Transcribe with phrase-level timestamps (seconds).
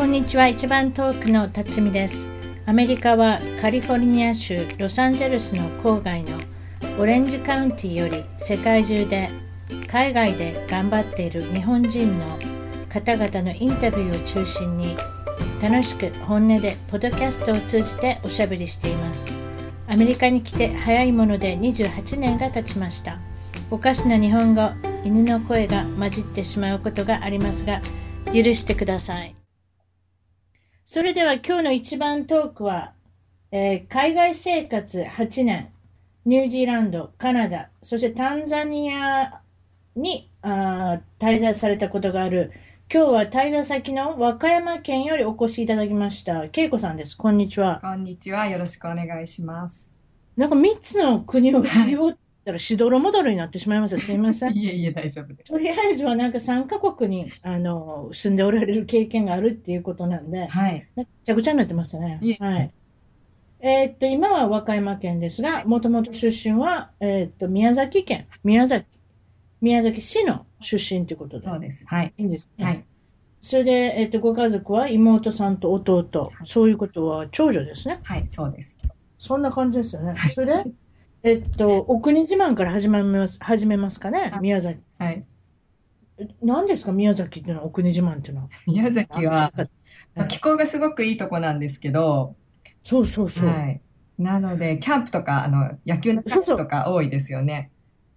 [0.00, 0.48] こんにちは。
[0.48, 2.30] 一番遠くの辰巳です。
[2.64, 6.38] アメリカはカリフォルニア州ロサンゼルスの郊外の
[6.98, 9.28] オレンジカウンティより世界中で
[9.88, 12.24] 海外で頑張っている日本人の
[12.88, 14.96] 方々のインタビューを中心に
[15.60, 19.34] 楽しく本音でポッドキャストを通じておしゃべりしています。
[19.86, 23.18] アメリカに来て早いもので28年が経ちました。
[23.70, 24.62] おかしな日本語
[25.04, 27.82] 犬の声が混じってしまうことがありますが
[28.32, 29.39] 許してください。
[30.92, 32.94] それでは今日の一番トークは、
[33.52, 35.70] えー、海外生活8年、
[36.24, 39.40] ニュージーランド、カナダ、そしてタンザニア
[39.94, 42.50] にあ滞在されたことがある、
[42.92, 46.46] 今日は滞在先の和歌山県よりお越しいただきました。
[46.52, 47.16] 恵子さんです。
[47.16, 47.78] こんにちは。
[47.80, 48.48] こんにちは。
[48.48, 49.92] よろしくお願いします。
[50.36, 53.98] なんか3つの国を言おうたらしどろもどろになってしまいました。
[53.98, 54.56] すみません。
[54.58, 55.52] いえいえ、大丈夫です。
[55.52, 60.86] とりあえずはなんか3カ国に、あの、住んでおられる経験があるっていうことなんで、はい。
[60.96, 62.20] めちゃくちゃになってましたね。
[62.38, 62.70] はい。
[63.62, 68.86] えー、っと、今は和歌山県ですが、もともと出身は、えー、っと、宮崎県、宮崎、
[69.60, 71.46] 宮崎市の出身ということで。
[71.46, 71.84] そうです。
[71.86, 72.14] はい。
[72.16, 72.64] いいんですね。
[72.64, 72.84] はい。
[73.42, 78.00] それで、えー、っと、ご家族は妹さんと弟、そういうことは長女ですね。
[78.02, 78.78] はい、そうです。
[79.18, 80.14] そんな感じですよね。
[80.14, 80.70] はい、それで、
[81.22, 84.80] えっと、お国自慢から始めます、始めますかね、宮崎。
[84.98, 85.26] はい。
[86.42, 88.48] 何ですか、宮崎っていうのは、お国自慢っていうのは。
[88.66, 89.52] 宮崎は、
[90.14, 92.36] まあ、気候がすごくいいとこなんですけど、
[92.82, 93.48] そうそうそう。
[93.50, 93.82] はい。
[94.18, 97.70] なので、キャンプとか、あの、野球のキャンプとか多いですよね。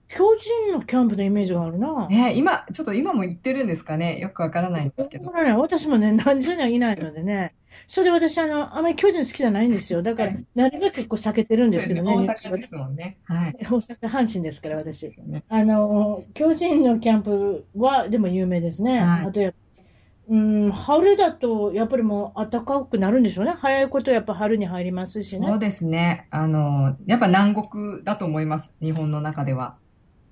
[0.08, 2.08] 巨人のキャンプのイメージがあるな。
[2.08, 4.20] ね今、ちょっと今も行ってるんですかね？
[4.20, 5.30] よくわからないんですけど。
[5.30, 7.56] からね、私もね、何十年いないのでね。
[7.88, 10.02] それで私、あの、あまり巨人好きじゃないんですよ。
[10.02, 12.14] だから、なるべく結構避けてるんですけどね。
[12.14, 13.18] 大阪ですもんね。
[13.26, 13.56] はい。
[13.60, 15.10] 大阪、阪神ですから、私。
[15.26, 19.00] ね、あの、巨人のキャンプは、でも有名ですね。
[19.00, 19.54] はい、あとや、
[20.30, 23.54] うん、春だと、やっぱりもう暖かくなるんでしょうね。
[23.58, 25.48] 早いことやっぱ春に入りますしね。
[25.48, 26.28] そうですね。
[26.32, 28.74] あの、やっぱ南国だと思います。
[28.82, 29.76] 日本の中では。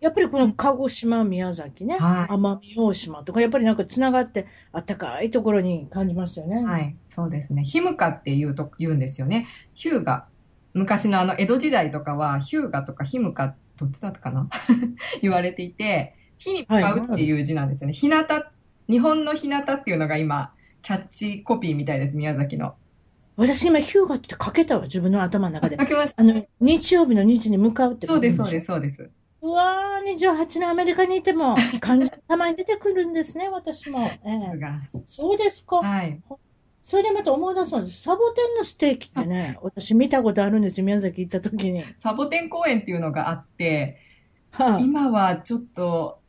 [0.01, 6.65] やっぱりこの鹿児島、宮崎ね、はい、奄美大島とか、やっぱりなんかつながって、あったかいところに感じますよね。
[6.65, 7.63] はい、そうですね。
[7.63, 9.45] ヒムカって言うと、言うんですよね。
[9.75, 10.25] ヒューガ。
[10.73, 14.49] 昔のあの、江戸時代とかは、ヒューガとかヒムカ、どっちだったかな？
[15.21, 17.93] 言われていて、火に向かうっていう字なんですよね。
[17.93, 18.25] 日向、
[18.89, 20.51] 日本の日向っていうのが今、
[20.81, 22.73] キャッチコピーみたいです、宮崎の。
[23.35, 25.77] 私今、ヒューガって書けたわ、自分の頭の中で。
[25.79, 26.23] 書けました。
[26.23, 29.09] あの、日曜日の日に向かうってそうです、そうです、そうです。
[29.41, 33.99] うわー、28年アメリカにいても、感じ、たまに出てくるんですね、私も。
[33.99, 35.77] えー、そうですか。
[35.77, 36.21] はい。
[36.83, 38.01] それでまた思い出すんです。
[38.03, 41.83] サボテンのステーキってね、私見たことあるんですよ、宮崎行った時に。
[41.99, 43.97] サボテン公園っていうのがあって、
[44.51, 46.20] はあ、今はちょっと、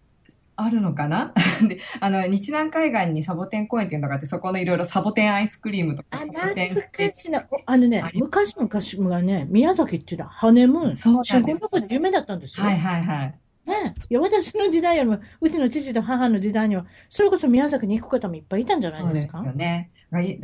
[0.64, 1.32] あるのかな？
[1.68, 6.08] で、あの、日南海岸にサボテン公園っていうのがあって、そこのいろいろサボテンアイスクリームとか。
[6.12, 7.44] あ、懐かしいな。
[7.66, 10.96] あのね、昔の昔がね、宮崎っていうのはハネムーン。
[10.96, 11.60] そうなんです。
[11.88, 12.66] で有名だったんですよ。
[12.66, 13.34] はいはいはい。
[13.64, 19.38] ねいや、私の時代よりも、うちの父と母の時代には、それこそ宮崎に行く方もいっぱいいたんじゃないですか？
[19.38, 19.90] そうですよね。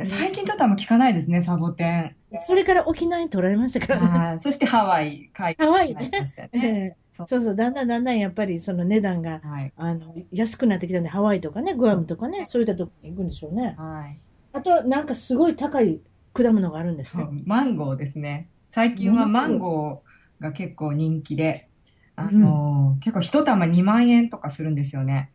[0.03, 2.15] 最近ちょっとあんま聞かないですね、サボテン。
[2.39, 4.39] それから沖縄に取られましたからね。
[4.39, 6.09] そしてハワイ、海外ハワイね。
[6.53, 6.95] ね
[7.27, 13.75] そうそう、だんだんだんだんやっぱりその値段が、はい、あの安くなってきたんで、ハワイとかね、グアムとかね、そういったとこに行くんでしょうね。
[13.77, 14.19] はい。
[14.53, 15.99] あと、なんかすごい高い
[16.33, 17.29] 果物があるんですか？
[17.45, 18.47] マンゴーですね。
[18.71, 21.67] 最近はマンゴーが結構人気で、
[22.15, 25.31] あの、うん、結構一玉2万円とかするんですよね。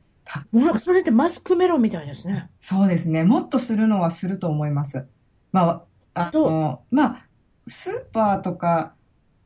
[0.79, 2.49] それってマスクメロンみたいですね。
[2.61, 3.25] そうですね。
[3.25, 5.07] もっとするのはすると思います。
[5.53, 5.85] ま
[6.15, 7.27] あ、あの、まあ、
[7.69, 8.95] スーパーとか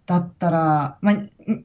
[0.09, 1.17] だったら、まあ、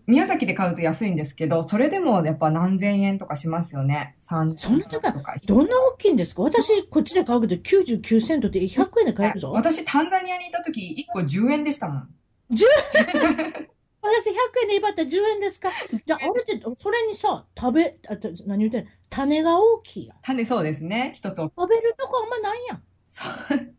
[0.06, 4.18] 宮崎で買うと安いんですけど、それでもやっぱ何千円とかしますよね。
[4.20, 6.42] 30そんな高いどんな大きいんですか？
[6.44, 9.50] 私、こっちで買うけど99セントって100円で買えるぞ。
[9.54, 12.10] 私、タンザニアにいた時、1個10円でしたもん。
[12.52, 12.66] 10
[12.98, 13.68] 円？
[14.06, 14.34] 私100
[14.64, 15.70] 円で威張ったら10円ですか？
[16.06, 18.90] じゃあ、あれって、それにさ、食べ、あと、何言ってんの？
[19.10, 20.18] 種が大きいやん。
[20.22, 21.14] 種そうですね。
[21.16, 22.84] 一つ食べるとこあんまないやん。
[23.08, 23.30] そう。
[23.48, 23.72] それで、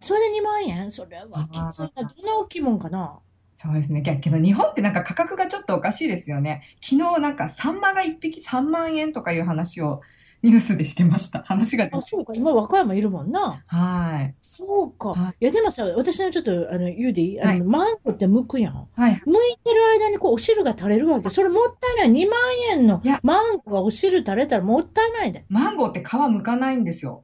[0.00, 0.90] それで2万円？
[0.90, 2.12] それはきついな。
[2.16, 3.20] どんな大きいもんかな？
[3.62, 4.02] そうですね。
[4.02, 6.62] けど日本ってなんか価格がちょっとおかしいですよね。
[6.80, 10.00] 昨日なんかサンマが1匹3万円とかいう話を
[10.42, 11.44] ニュースでしてました。
[11.44, 12.32] 話があ、そうか。
[12.34, 13.62] 今、和歌山いるもんな。
[13.64, 14.34] はい。
[14.42, 15.10] そうか。
[15.10, 18.88] はい、いや、でもさ、私のちょっと、あの、言うでいいあの、はい、マンゴーって剥くやん。
[18.92, 19.12] はい。
[19.12, 21.30] 剥いてる間にこう、お汁が垂れるわけ。
[21.30, 22.24] それもったいない。
[22.24, 22.40] 2万
[22.72, 25.44] 円のマンゴーがお汁垂れたらもったいないで。
[25.48, 27.22] マンゴーって皮剥かないんですよ。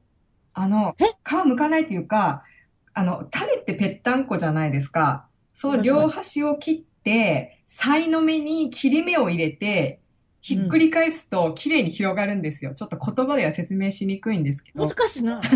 [0.53, 1.03] あの、え？
[1.03, 2.43] 皮剥かないっていうか、
[2.93, 5.25] あの、種ってぺったんこじゃないですか。
[5.59, 9.99] その両端を切って、さいの目に切り目を入れて、
[10.39, 12.73] ひっくり返すと綺麗に広がるんですよ。
[12.73, 14.87] ちょっと言葉では説明しにくいんですけど。
[14.87, 15.41] 難しいな。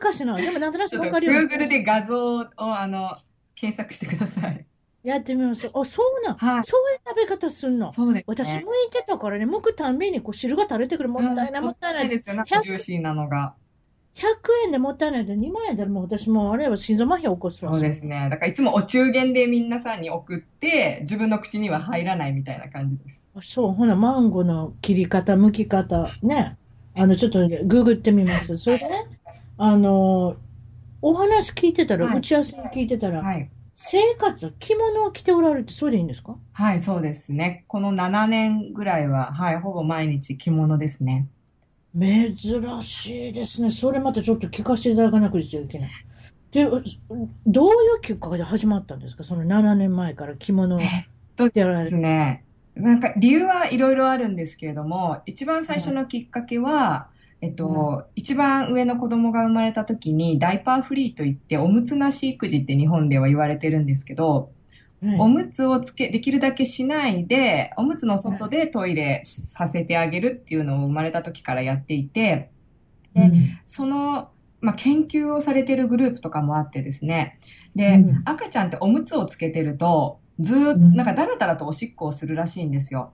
[0.00, 0.36] かしな。
[0.36, 1.32] でもなんとなくわかるよ。
[1.42, 3.16] Google で画像を、あの、
[3.54, 4.66] 検索してください。
[5.04, 5.70] やってみます。
[5.72, 6.36] あ、そうなん。
[6.36, 7.92] はいそういう食べ方すんの？
[7.92, 8.64] そうです私ね。
[8.64, 11.08] 向いてたからね、剥くたんびにこう汁が垂れてくる。
[11.08, 12.08] もったいない、うんもったいない。
[12.08, 12.34] ですよ。
[12.34, 13.54] なんかジューシーなのが。
[14.20, 17.72] 100円でもったいないで2万円でもう私もうあれは心臓麻痺起こすわ。
[17.72, 18.28] そうですね。
[18.28, 23.24] だからいつもお中元で皆さんに送って、自分の口には入らないみたいな感じです。
[23.34, 26.58] あそう、ほな、マンゴーの切り方、剥き方、ね。
[26.98, 28.58] あの、ちょっとググってみます。
[28.58, 29.06] それでね、
[29.56, 30.36] あの、
[31.00, 33.48] お話聞いてたら、はい打ち合わせに聞いてたら、はい。
[33.74, 36.36] 生活、着物を着ておられて、そうでいいんですか？
[36.52, 37.64] はい、そうですね。
[37.68, 41.26] この7年ぐらいは、はい、ほぼ毎日着物ですね。
[41.98, 43.70] 珍しいですね。
[43.70, 45.90] それまたちょっと聞かせていただかなくちゃいけない。
[46.52, 46.82] で、どうい
[47.98, 49.24] うきっかけで始まったんですか？
[49.24, 50.80] その7年前から着物を
[51.36, 52.00] 着ておられでする。
[52.00, 52.44] ね。
[52.76, 57.08] なんか理由はいろいろあるんですけれども、一番最初のきっかけは、
[57.40, 64.50] えっと、一番上の子供が生まれた時にダイパーフリーといっておむつなし育児って日本では言われてるんですけど、
[65.18, 72.50] おむつをつけ、できるだけしないで、おむつの外でトイレさせてあげるっていうのを生まれた時からやっていて、
[73.14, 73.32] でうん
[73.64, 74.30] その、
[74.60, 77.38] まあ、研究をされてるグループとかもあってですね。
[77.74, 83.12] で、うん赤ちゃんっておむつをつけてると、ずーっと、うんなんかだらだらとおしっこをするらしいんですよ。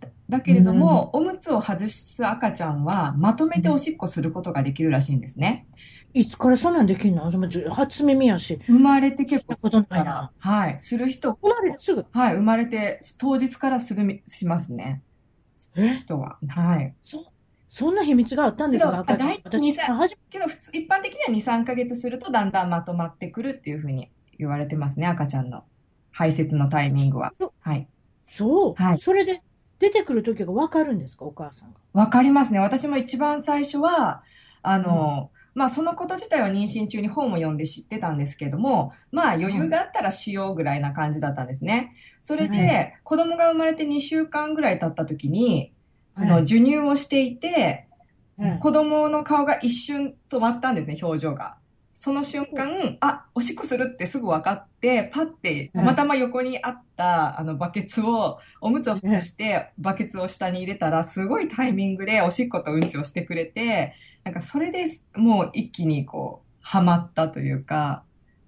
[0.00, 5.66] だだけれども、おむつを外す赤ちゃんは、まとめておしっこすることができるらしいんですね。
[6.14, 7.28] いつからそんなんできんの？
[7.28, 8.60] でも初耳やし。
[8.68, 12.06] 生まれて結構するから、はい、する人、生まれてすぐ？
[12.12, 15.02] はい、生まれて当日からするみ、しますね。
[15.76, 15.88] え？
[15.92, 16.38] 人は。
[16.48, 16.94] はい。
[17.00, 17.24] そ、
[17.68, 18.96] そんな秘密があったんですか？
[19.00, 19.30] 赤ちゃん。
[19.42, 24.08] 私、けど、普通、一般的には2、3ヶ月するとだんだんまとまってくるっていうふうに
[24.38, 25.64] 言われてますね、赤ちゃんの
[26.12, 27.32] 排泄のタイミングは。
[27.34, 27.88] そはい。
[28.22, 28.82] そう？
[28.82, 29.42] はいそれで、
[29.80, 31.24] 出てくる時がわかるんですか？
[31.24, 31.80] お母さんが。
[31.92, 32.60] わかりますね。
[32.60, 34.22] 私も一番最初は、
[34.62, 41.92] あの、まあ、そのこと自体は妊娠中に本を読んで知ってたんですけども、まあ、余裕があったらしようぐらいな感じだったんですね。
[42.22, 45.72] それはで、子供が生まれて2週間ぐらい経った時に、
[46.14, 51.56] あの、はい授乳をしていて、うん子供の顔が一瞬止まったんですね、表情が。
[51.94, 63.94] その瞬間、あ、おしっこするってすぐ分かって、パッて、たまたま横にあった、あの、バケツを、おむつを外して、バケツを下に入れたら、すごいタイミングでおしっことうんちをしてくれて、
[64.24, 68.02] なんかそれでもう一気にこう、ハマったというか、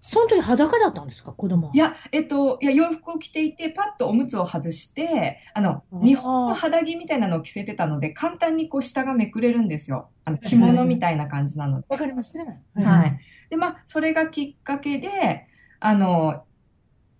[0.09, 1.33] その時裸だったんですか？
[1.33, 1.73] 子供は。
[1.75, 10.11] いや、えっと、いや、洋服を着ていて、パッとおむつを外して、あの、日本の肌着みたいなのを着せてたので、簡単にこう下がめくれるんですよ。
[10.25, 11.87] あの、着物みたいな感じなので。
[11.89, 12.63] わかりますね。
[12.77, 13.19] はい。
[13.51, 15.09] で、まあ、それがきっかけで、
[15.81, 16.45] あの、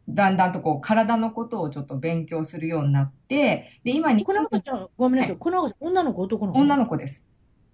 [0.09, 5.37] だんだんとこう、体のことをちょっと勉強するようになって、で、今に、この赤ちゃん、ごめんなさい。
[5.37, 6.61] この赤ちゃん、女の子、男の子？
[6.61, 7.25] 女の子です。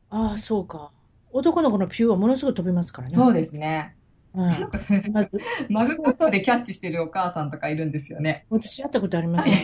[0.08, 0.90] ああ、そうか。
[1.32, 3.14] 男の子のピューはものすごい飛びますからね。
[3.14, 3.94] そうですね。
[4.34, 4.48] うん。
[4.48, 5.30] なんかそれ、まず
[5.68, 8.46] マグカップでキャッチしてるお母さんとかいるんですよね。
[8.50, 9.54] 私やったことありますよ。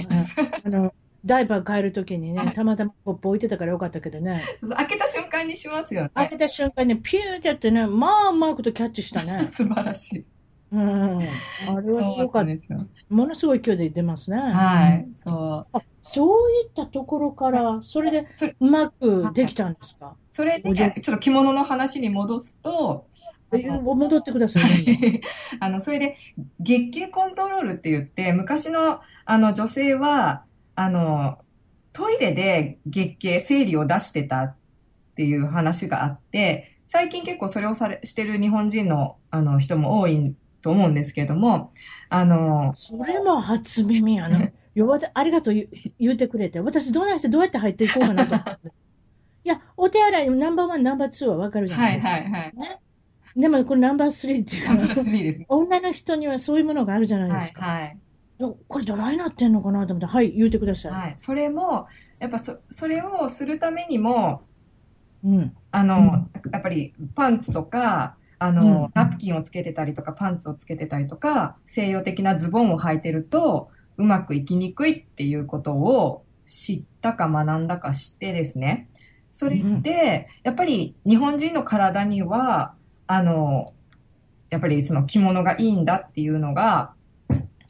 [0.64, 0.94] うんあの、
[1.24, 4.42] ダイパー変えるときにね、たまたまコップ置いてたからよかったけどね。
[4.76, 6.10] 開けた瞬間にしますよね。
[6.14, 9.46] 開けた瞬間にピューってやってね、まあうまいことキャッチしたね。
[9.50, 10.24] 素晴らしい。
[10.70, 11.18] うん。
[11.18, 12.44] あれはすごかった。
[12.44, 12.86] ですよ。
[13.08, 14.36] ものすごい勢いで出ますね。
[14.38, 15.08] はい。
[15.16, 15.76] そう。
[15.76, 18.26] あ、そういったところから、それで
[18.60, 20.14] うまくできたんですか？
[20.30, 23.06] それで、ちょっと着物の話に戻すと、
[23.50, 24.62] 戻ってください。
[25.60, 26.16] あの、それで、
[26.60, 31.38] 月経コントロールって言って、昔の、あの、女性は、あの、
[31.92, 34.56] トイレで月経、生理を出してたっ
[35.16, 41.72] ていう話があって、最近結構それをされ、してる日本人の、あの、人も多いと思うんですけれども、
[42.08, 44.50] あの、それも初耳やな。
[44.74, 45.54] よわありがとう
[45.98, 46.60] 言うてくれて。
[46.60, 48.34] 私どないしてどうやって入っていこうかなと。
[49.44, 52.14] いや、お手洗いナンバーワン、ナンバーツーはわかるじゃなはいいですか。
[52.14, 52.52] はいはい。
[52.54, 52.80] ね。
[53.38, 55.46] でもこれナンバースリーっていうナンバーか、3ですね。
[55.48, 57.64] 女の人にはそういうものがあるじゃないはいですか。
[57.64, 57.98] はい。
[58.38, 60.92] どこれどないなってんのかなと思って、はい、言うてください。
[60.92, 61.14] はい。
[61.16, 61.86] それも、
[62.18, 64.42] やっぱそ、それをするためにも、
[65.24, 65.56] うん。
[65.70, 78.88] あの、うんやっぱりパンツとか、あうんの、ナプキンをつけてたりとか、パンツをつけてたりとか、西洋的なズボンを履いてると、うまくいきにくいっていうことを知ったか学んだか知ってですね。
[79.30, 82.74] それで、やっぱり日本人の体には、
[83.08, 83.66] あの、
[84.50, 86.94] やっぱりその着物がいいんだっていうのが、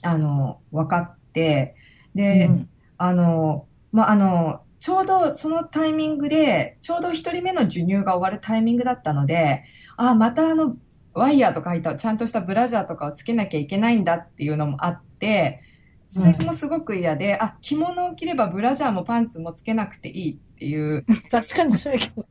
[0.02, 1.74] あの、分かって、
[2.14, 2.68] で、うん。
[2.98, 9.64] あの、まあ、あの、ちょうどそのタイミングで、ちょうど一人目の授乳が終わるタイミングだったので、
[9.96, 10.76] あ、またあの、
[11.14, 15.62] ワイヤーとか入ったちゃんとしたブラジャーとかをつけなきゃいけないんだっていうのもあって、
[16.06, 22.26] それもすごく嫌で、あ、着物を着ればブラジャーもパンツもつけなくていいっっていう確かにそうやけど。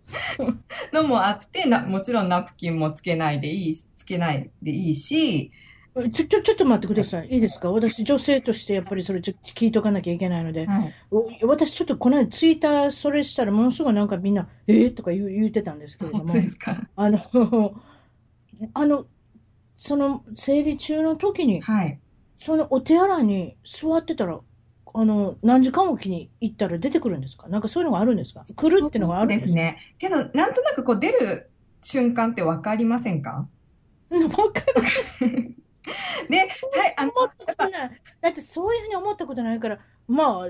[0.92, 5.52] のもあって、な、もちろんナプキンもつけないでいいし、つけないでいいし、
[5.96, 7.28] ちょ、ちょ、ちょっと待ってください。
[7.30, 7.72] いいですか？
[7.72, 10.66] 私、女性としてやっぱりそれちょ聞いとかなきゃいけないので。
[10.68, 10.94] はい。
[11.10, 16.88] お私ちょっとこの間ツイッターそれしたらものすごいなんかみんな、えー、とか言う言ってたんですけれども本当、ですか？
[16.96, 17.20] あの、
[18.76, 19.06] あの、
[19.78, 22.00] その生理中の時に、はい。
[22.36, 24.40] そのお手洗いに座ってたら、
[25.00, 27.48] あの、何時間おきに行ったら出てくるんですか？
[27.50, 28.44] なんかそういうのがあるんですか？
[28.56, 29.46] 来るってのがあるんですか？
[29.46, 29.78] ですね。
[30.00, 31.52] けど、なんとなくこう出る
[31.84, 33.48] 瞬間ってわかりませんか？
[34.10, 34.20] わ
[34.52, 34.62] か
[35.22, 35.56] る。
[36.30, 36.50] で、はい、
[36.98, 37.12] あの。
[38.22, 40.46] だってそういうふうに思ったことないから、まあ、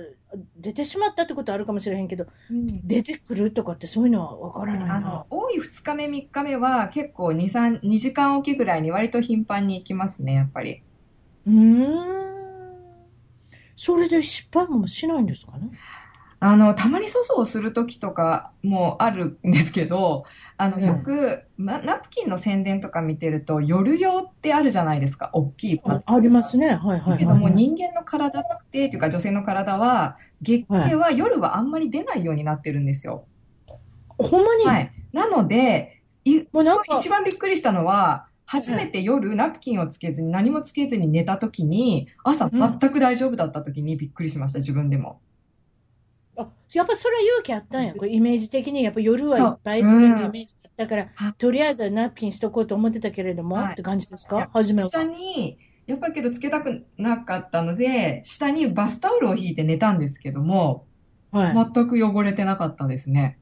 [0.55, 10.81] 出てしまったってことはあるかもしれへんけど、出てくるとかってそういうのはわからないなあの。、多い2日目、3日目は結構2、3、2時間おきぐらいに割と頻繁に行きますね、やっぱり。
[11.45, 12.46] うーん。
[13.77, 15.69] それで失敗もしないんですかね？
[16.39, 20.23] あの、たまに粗相するときとかもあるんですけど、
[20.57, 26.67] あの、うんよく、まナプキンの宣伝とか見てると、夜用ってあるじゃないですか、大きいパッあありますね。
[26.67, 27.53] はいはいはい、だけども、はい。
[27.55, 33.25] 人間の体って、っていうか女性の体は、月経は夜はあんまり出ないようになってるんですよ。
[34.19, 34.91] ほんまに、はい。
[35.13, 45.19] なので、いもうなんか、一番びっくりしたのは、初めて夜ナプキンをつけずに何もつけずに寝た時に、朝全く大丈夫だった時にびっくりしました、自分でも。
[46.37, 47.93] あやっぱそれは勇気あったんや。
[47.93, 54.49] これイメージ的に、やっぱ夜はいっぱいってイメージあったからはい、とりあえずはナプキンしとこうと思ってたけれども、はいって感じですか？
[54.53, 54.87] 初めは。
[54.87, 60.85] 下に、やっぱりけどつけたくなかったので、下にバスタオルを引いて寝たんですけども、
[61.31, 61.71] はい。
[61.73, 63.39] 全く汚れてなかったですね。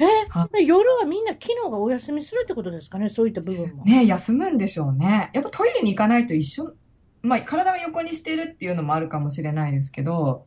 [0.00, 3.84] えは夜はみんな機能がお休みするってことですかねそういった部分も。
[3.84, 5.30] ね休むんでしょうね。
[5.34, 6.74] やっぱトイレに行かないと一緒、
[7.22, 10.46] まあ体を横にしてるっていうのもあるかもしれないですけど、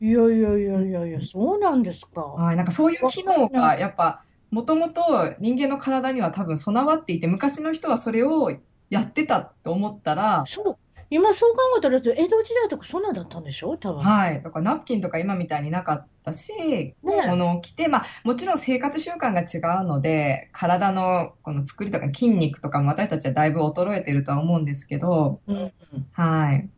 [0.00, 2.20] いやいやいやいやいや、そうなんですか。
[2.20, 5.02] はい、なんかそういう機能がやっぱ、もともと
[5.40, 8.52] 人間の体には多分備わっていて、昔の人はそれを
[8.90, 10.78] やってたと思ったら、そう。
[11.14, 13.76] 今そう考えたら、江戸時代とかそんなんだったんでしょ？
[13.76, 14.02] 多分。
[14.02, 14.42] はい。
[14.42, 25.70] だからナプキンとか今みたいになかったし、ものを着て、まあもちろん生活習慣が違うので、体のこの作りとか筋肉とかも私たちはだいぶ衰えてるとは思うんですけど、うん。
[26.10, 26.68] はい。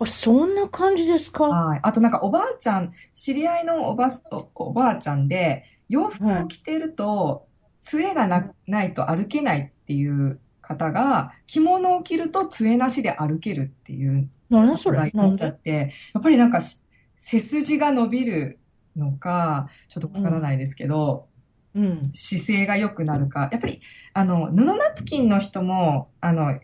[0.00, 1.44] あ、そんな感じですか？
[1.44, 1.80] はい。
[1.82, 7.46] あとなんかおばあちゃん、知り合いのおばおおばあちゃんで、洋服を着てると、
[7.82, 14.98] 杖がなないと歩けないっていう方が、着物を着ると杖なしで歩けるっていう何それ？
[14.98, 16.84] 方がいらって、やっぱりなんかし
[17.18, 18.58] 背筋が伸びる
[18.94, 21.26] のか、ちょっとわからないですけど、
[21.74, 22.10] うん。
[22.12, 23.48] 姿勢が良くなるか。
[23.52, 23.80] やっぱり、
[24.12, 26.58] あの、布ナプキンの人も、あの、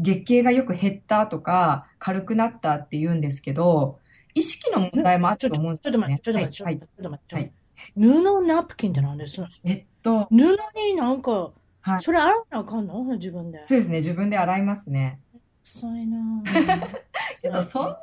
[0.00, 3.98] 月経がよく減ったとか、軽くなったって言うんですけど、
[4.34, 6.18] 意識の問題もあると思うんですよね。
[6.20, 7.34] ちょっと待って、ちょっと待って、ちょっはいと待って、ちょっと待って。
[7.36, 7.52] はい
[7.94, 9.40] 布ナプキンって何です？
[9.62, 13.04] えっと、布になんか、はいそれ洗わなあかんの？
[13.16, 13.64] 自分で。
[13.64, 15.20] そうですね、自分で洗いますね。
[15.64, 16.96] 臭いなぁ
[17.42, 17.96] けど、そんな、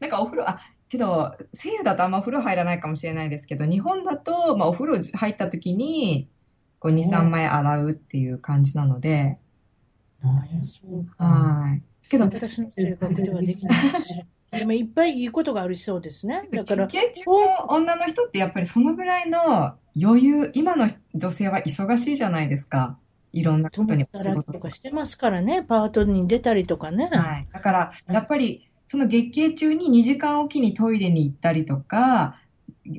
[0.00, 0.58] なんかお風呂、あ、
[0.88, 6.28] けど、西洋だとあんまお風呂入らないかもしれないですけど、日本だと、まあお風呂入った時に、
[6.78, 9.38] こう2、3枚洗うっていう感じなので、
[10.22, 11.82] はい。
[12.08, 13.78] けど、私の性格ではできない。
[14.58, 16.48] でもいっぱいいいことがありそうですね。
[16.52, 22.98] だから、月経中の女の人ってやっぱりそのぐらいの余裕、今の女性は忙しいじゃないですか。
[23.32, 24.52] いろんなことにお仕事とか。
[24.52, 27.06] とかしてますからね、パートに出たりとかね。
[27.06, 27.48] はい。
[27.52, 32.40] だから、やっぱり、その月経中に2時間おきにトイレに行ったりとか、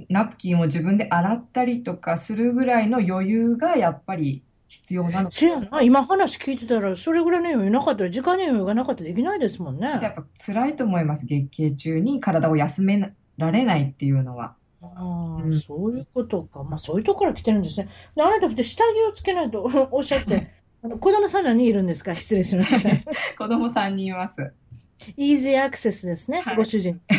[0.09, 9.99] ナプキンを自分で洗ったりとかするぐらいの余裕がやっぱり必要なのせやな、今話聞いてたら、それぐらいの余裕なかったら、時間に余裕がなかったらできないですもんね。
[10.01, 11.25] やっぱ辛いと思います。
[11.25, 14.55] 月経中に体を休められないっていうのは。
[14.95, 16.63] ああ、うんそういうことか。
[16.63, 17.89] まあ、そういうところから来てるんですね。
[18.15, 20.51] であなた下着をつけないと おっしゃって、
[20.83, 22.15] あの子供さん何人いるんですか？
[22.15, 22.89] 失礼しました。
[23.37, 24.53] 子供3人います。
[25.17, 27.01] イージーアクセスですね、はいご主人。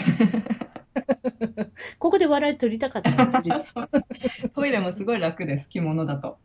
[1.99, 5.69] ここで笑い取りたかったんです、実トイレもすごい楽です。
[5.69, 6.39] 着物だと。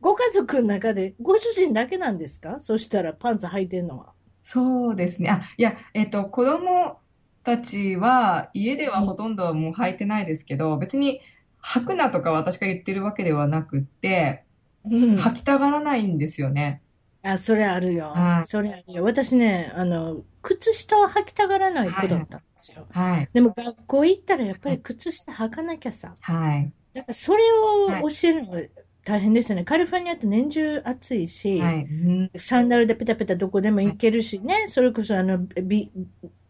[0.00, 2.60] ご家族の中で、ご主人だけなんですか？
[2.60, 4.12] そしたらパンツ履いてんのは。
[4.42, 5.30] そうですね。
[5.30, 6.98] あ、いや、えっと、子供
[7.44, 11.20] たちは、家ではほとんどもう履いてないですけど、別に
[11.62, 14.44] 履くなとか私が言ってるわけではなくって、
[14.84, 15.16] うん。
[15.16, 16.82] 履きたがらないんですよね。
[17.22, 18.12] あ、それあるよ。
[18.14, 19.02] はいそれあるよ。
[19.04, 22.86] 私ね、あの、靴下は履きたがらない子だったんですよ。
[22.90, 23.28] はい。
[23.32, 26.14] でも学校行ったらやっぱり靴下履かなきゃさ。
[26.20, 26.70] はい。
[26.92, 28.60] だからそれを教えるのが
[29.04, 29.64] 大変ですよね。
[29.64, 31.84] カリフォルニアって年中暑いし、はい。
[31.84, 35.90] うんサンダルでペタペタどこでも行けるしね、それこそあのビ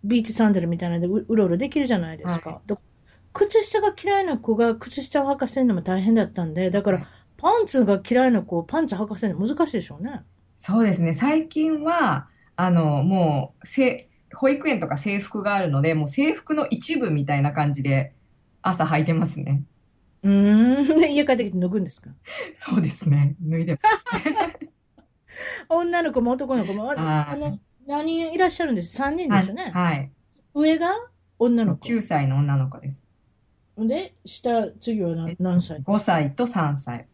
[0.05, 2.61] ビーチサンダルみたいなのでううろうろできるじゃないですか。
[2.67, 2.79] ど
[3.33, 10.23] 靴下が嫌いな子が靴下を履かせるのも大変だったんで、だから、パンツが嫌いな子をパンツ履かせるの難しいでしょうね。
[10.57, 11.13] そうですね。
[11.13, 18.13] 最近は、あの、もう、せ、保育園とか制服があるので、もう制服の一部みたいな感じで
[18.63, 19.65] 朝履いてますね。
[20.23, 21.01] うーん。
[21.01, 22.11] で、 家帰ってきて脱ぐんですか？
[22.55, 23.35] そうですね。
[23.43, 23.79] 脱いで
[25.69, 26.91] 女の子も男の子も。
[26.93, 28.95] ああの、何人いらっしゃるんです？
[28.95, 29.71] 三人ですよね？
[29.73, 30.11] はい。
[30.55, 30.91] 上が
[31.39, 31.89] 女の子。
[31.89, 33.05] 9歳の女の子です。
[33.77, 37.07] で、下、次は何何歳？5歳と3歳。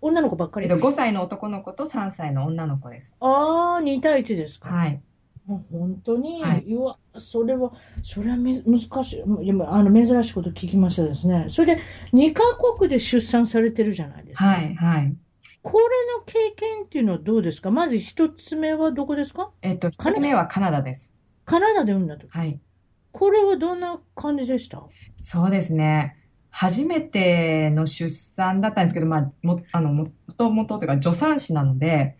[0.00, 0.66] 女の子ばっかり。
[0.66, 3.16] えっと、5歳の男の子と3歳の女の子です。
[3.20, 4.70] ああ、2対1ですか。
[4.70, 5.00] はい。
[5.46, 9.44] もう本当に、はいうわ、それは、それはめ難しい。
[9.44, 11.46] いやあの、珍しいこと聞きましたですね。
[11.48, 12.42] それで、2カ
[12.76, 14.46] 国で出産されてるじゃないですか。
[14.46, 15.16] はい、はい。
[15.62, 15.84] これ
[16.18, 17.70] の経験っていうのはどうですか？
[17.70, 19.50] まず一つ目はどこですか？
[19.62, 21.14] えっと、1人目はカナダです。
[21.44, 22.26] カナダで産んだと。
[22.28, 22.60] はい。
[23.12, 24.82] これはどんな感じでした？
[25.20, 26.16] そうですね。
[26.50, 32.16] 初めての出産だったんですけど、まあ、も、あの、もともとというか助産師なので、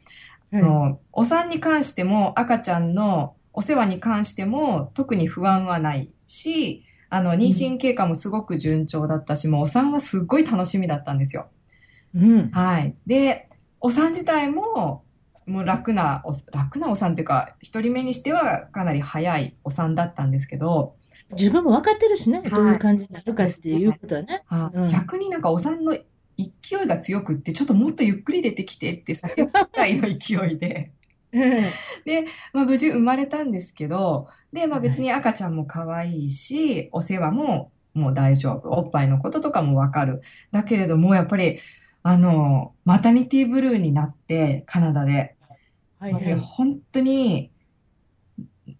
[0.53, 11.49] あの、お産に関しても赤ちゃんのお世話に関しても特に不安はないし、あの、妊娠経過もすごく順調だったし、もうお産はすっごい楽しみだったんですよ。
[12.19, 12.51] うん。
[12.51, 12.95] はい。
[13.07, 13.49] で、
[13.81, 15.05] お産自体も、
[15.47, 20.97] もう楽なお、楽なお産っていうか、一人目にしてはかなり早いお産だったんですけど、
[21.33, 24.43] 自分も分かってるしね、いどういう感じになるかっていうことはね。
[24.49, 30.93] あうん逆になんかお産の勢いが強くって、ちょっともっとゆっくり出てきてって叫ぶくらいの勢いで、
[32.53, 38.71] まあ無事生まれたんですけど、で、まあ別に赤ちゃんも可愛いし、お世話ももう大丈夫。
[38.71, 40.23] おっぱいのこととかもわかる。
[40.53, 41.59] だけれども、やっぱり、
[42.03, 45.37] あの、マタニティブルーになって、カナダで。
[45.99, 46.35] はいはい。
[46.37, 47.51] 本当に、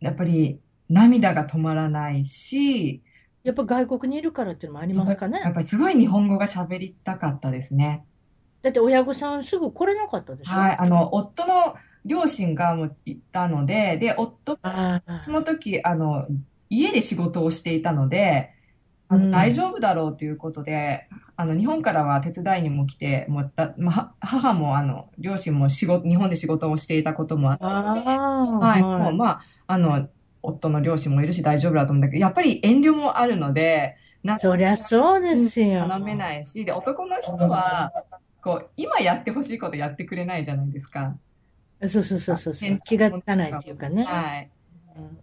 [0.01, 3.03] やっぱり涙が止まらないし、
[3.45, 5.55] やっぱ外国にいるからっていうのもありますかねやっ。
[5.55, 8.05] ぱりすごい日本語が喋りたかったですね。
[8.63, 10.77] だって親御さんすぐ来れなかったでしょはい。
[10.79, 14.59] あの、夫の両親がもういたので、で、夫、
[15.21, 16.27] その時、あの、
[16.69, 18.53] 家で仕事をしていたので、
[19.09, 21.09] あうんの大丈夫だろうということで、
[21.41, 30.09] あの、日本からは手伝いにも来て、もうだまあ、母も、あの、両親も仕事、日本で仕事をしていたこともあったので、はい、もうまあ、あの、
[30.43, 35.87] 夫の両親もいるし大丈夫だと思うんだけど、やっぱり遠慮もあるので、なんそりゃそうですよ。
[35.87, 37.93] 頼めないし、で、男の人は、
[38.43, 41.17] こう、今やってほしいことやってくれないじゃないですか。
[41.87, 42.79] そうそうそうそうそう。
[42.85, 44.03] 気がつかないっていうかね。
[44.03, 44.51] はい。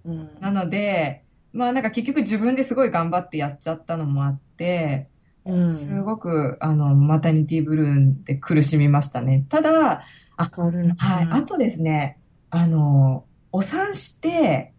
[0.06, 5.10] うんうんなので、まあなんか結局自分ですごい頑張ってやっちゃったのもあって、
[5.46, 5.72] うん。
[5.72, 9.46] すごく、あの、マタニティブルーンで苦しみましたね。
[9.50, 10.04] ただ、
[10.38, 10.96] わかるな。
[10.96, 11.28] はい。
[11.32, 14.74] あとですね、あの、お産して、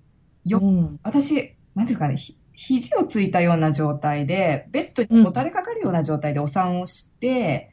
[0.45, 1.01] ようん。
[1.03, 7.71] 私、なんですかね、ひ肘をついたような状態で、ベッドにもたれかかるような状態でお産をして、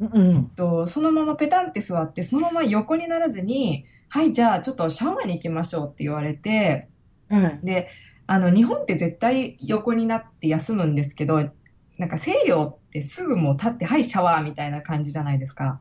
[0.00, 0.44] うん。
[0.50, 6.88] とそのままペタンって座って、そのまま横にならずに、はい、じゃあちょっとシャワーに行きましょうって言われて、
[7.28, 7.60] はい。
[7.62, 7.88] で、
[8.26, 11.50] あの、日本って絶対横になって休むんですけど、
[11.98, 15.80] なんか西洋ってすぐもう立って、はい、シャワーみたいな感じじゃないですか。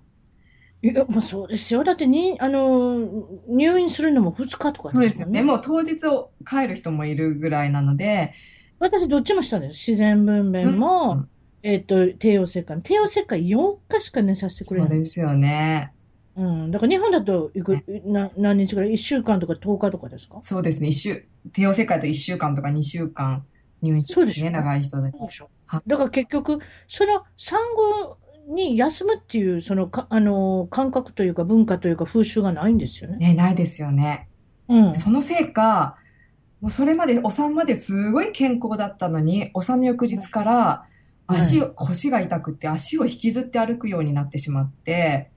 [0.81, 1.83] いや、もうそうですよ。
[1.83, 2.99] だってに、あの、
[3.47, 5.43] 入院するのも2日とかそうですよね。
[5.43, 8.33] もう当日を帰る人もいるぐらいなので、
[8.79, 9.91] 私どっちもしたんです。
[9.91, 11.29] 自然分娩も、うん
[11.63, 12.81] えっと、帝王切開。
[12.81, 14.89] 帝王切開4日しか寝させてくれない。
[14.89, 15.91] そうですよね。
[16.35, 16.71] うん。
[16.71, 18.87] だから日本だといく、な何日ぐら？
[18.87, 20.39] い ?1 週間とか10日とかですか？
[20.43, 20.89] そうですね。
[20.89, 23.43] 一週、帝王切開と1週間とか2週間
[23.81, 25.11] 入院してそうでしょね、長い人で。
[25.11, 25.56] そうでしょはい
[25.87, 33.17] だから結局、その産後に休むっていう、そのか、あの、感覚というか文化というか風習がないんですよね。
[33.17, 34.27] ね、ないですよね。
[34.69, 34.95] うん。
[34.95, 35.97] そのせいか、
[36.61, 40.85] もうそれまで、お産まですごい健康だったのに、お産の翌日から
[41.27, 45.29] 足を、腰が痛くって足を引きずって歩くようになってしまって、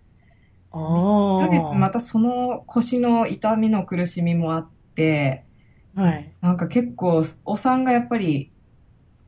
[0.72, 1.46] あ1あ。
[1.46, 5.44] ヶ月またその腰の痛みの苦しみもあって、
[5.94, 6.32] はい。
[6.40, 8.52] なんか結構お産がやっぱり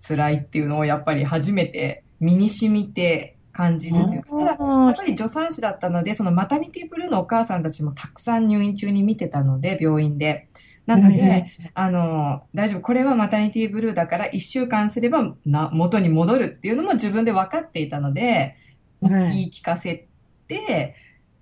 [0.06, 10.48] 辛いっていうのをやっぱり初めて身に染みて感じるというか、ただやっぱり助産師だったので、そのマタニティブルーのお母さんたちもたくさん入院中に見てたので、病院で。
[10.84, 12.80] なので、あの、大丈夫。
[12.80, 18.56] これはマタニティブルーだから一週間すればな元に戻るっていうのも自分で分かっていたので、
[19.00, 20.06] はい言い聞かせ
[20.48, 20.94] て、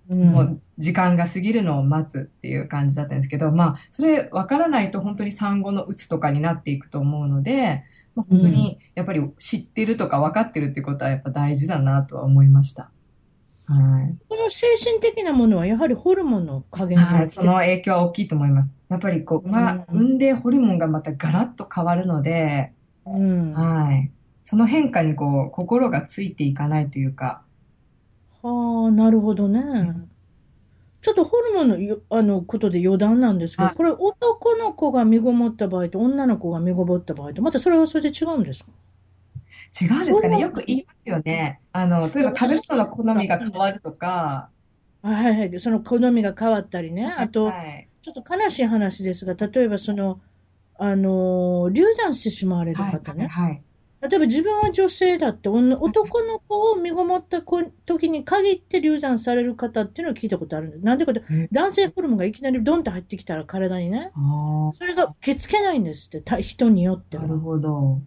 [0.09, 12.91] うんもう時間が過ぎるのを待つっていう感じだったんですけど、まあ、それ分からないと本当に産後のうつとかになっていくと思うので、まあ、本当にやっぱり知ってるとか分かってるってことはやっぱ大事だなとは思いました。
[13.67, 14.17] はい。
[14.29, 18.73] この精神的なものはやはりホルモンの加減がはい、その影響は大きいと思います。
[18.89, 22.73] やっぱりこう、まあ、うん産んでホルモンがまたガラッと変わるので、
[23.07, 23.53] うん。
[23.53, 24.11] ははい。
[24.43, 27.43] その変化にこう、心がついていかないというか、
[28.43, 29.61] あ、なるほどね。
[31.03, 38.71] ちょっとホルモンのよあのことで余談なんですけど、はいこれ男の子が身ごもった場合と女の子が身ごもった場合と、またそれはそれで違うんですか？
[39.81, 41.61] 違うんですかねよく言いますよね。
[41.73, 44.51] あの、例えば食べ物の好みが変わるとか、
[45.03, 45.61] はいはい。
[45.61, 47.07] その好みが変わったりね。
[47.07, 47.89] あと、はい。
[48.03, 50.21] ちょっと悲しい話ですが、例えばその、
[50.79, 52.93] あのー流産してしまわれるはい。
[52.93, 53.27] 方ね。
[53.29, 53.63] はい。
[54.03, 60.85] 例えば自分は女性だって、女男の子を身ごもった子時に限って流産される方っていうのを聞いたことあるんです。
[60.85, 68.01] なんでかってえ、男性ホルモンがいきなりドンと入ってきたら体にね、あそれが受け付けないんですって、た人によってあ、はなるほど。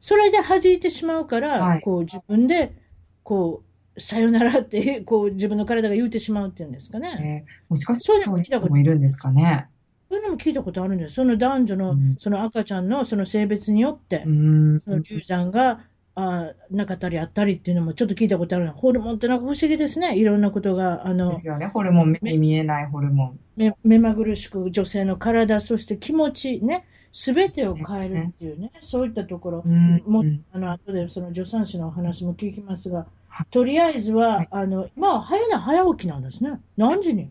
[0.00, 2.76] それで弾いてしまうから、はいこう自分で、
[3.24, 3.62] こ
[3.96, 7.44] う、さよならって、こう自分の体が言うてしまうっていうんですかね。
[7.48, 9.66] えーもしかしてそういう人もいるんですかね。
[10.12, 11.14] そういうのも聞いたことあるんです。
[11.14, 14.80] その男女のうん、その赤ちゃんのその性別によってう、ーん。
[14.80, 15.80] その流産が、
[16.14, 18.70] あなかったりあったりっていうのもちょっと聞いたことある。
[18.72, 20.18] ホルモンってなんか不思議ですね。
[20.18, 21.68] いろんなことが、あので、すよね。
[21.68, 23.38] ホルモン、目に見えないホルモン。
[23.56, 36.60] 目目まぐるしく女性の体、そして気持ちね、すべてを変えるっていうね、そういったところ、うんもうんあの後でその助産師のお話も聞きますがは、とりあえずは、はいあの、まあ、早寝早起きなんですね。
[36.76, 37.30] 何時に？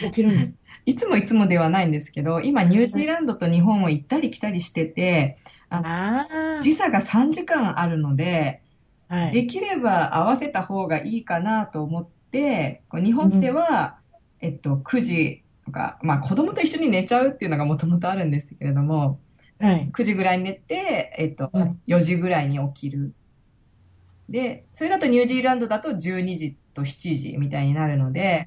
[0.00, 5.36] 起きるんです いつもいつもではないんですけど、今ニュージーランドと日本を行ったり来たりしてて、
[5.70, 6.26] あ
[6.58, 8.60] あ、時差が3時間あるので、
[9.08, 9.32] はい。
[9.32, 13.98] できれば合わせた方がいいかなと思って、日本では、
[14.40, 19.18] えっと、9時とか、まあ子供と一緒に寝ちゃうっていうのがもともとあるんですけれども、
[19.58, 19.88] はい。
[19.92, 23.14] 9時ぐらいに寝て、えっとうん、4時ぐらいに起きる。
[24.28, 28.44] で、それだとニュージーランドだと12時と7時みたいになるので、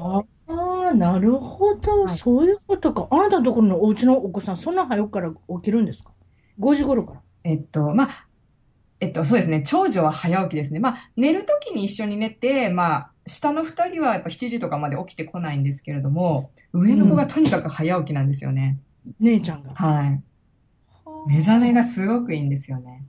[0.87, 3.07] ああ、なるほど、はいそういうことか。
[3.11, 6.11] あなたのところのお家のお子さん、そんな早くから起きるんですか
[6.59, 7.21] ?5 時頃から。
[7.43, 8.27] えっと、まあ、
[8.99, 9.61] えっと、そうですね。
[9.61, 10.79] 長女は早起きですね。
[10.79, 18.79] まあ、寝るときに一緒に寝て、まあ、下の二人はやっぱ7時とかまで起きてこないんですけれども、上の子がとにかく早起きなんですよね。
[19.19, 19.69] 姉ちゃんが。
[19.75, 20.23] はい。
[21.27, 23.03] 目覚めがすごくいいんですよね。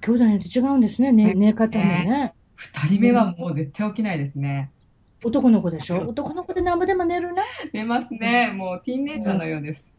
[0.00, 2.34] 兄弟によって違うんですね、ね寝方もね。
[2.56, 4.70] 二人目はもう絶対起きないですね。
[5.24, 6.08] 男の子でしょ？
[6.08, 7.42] 男の子で何ぼでも寝るな。
[7.72, 8.52] 寝ますね。
[8.54, 9.92] もうティーンネイジャーのようです。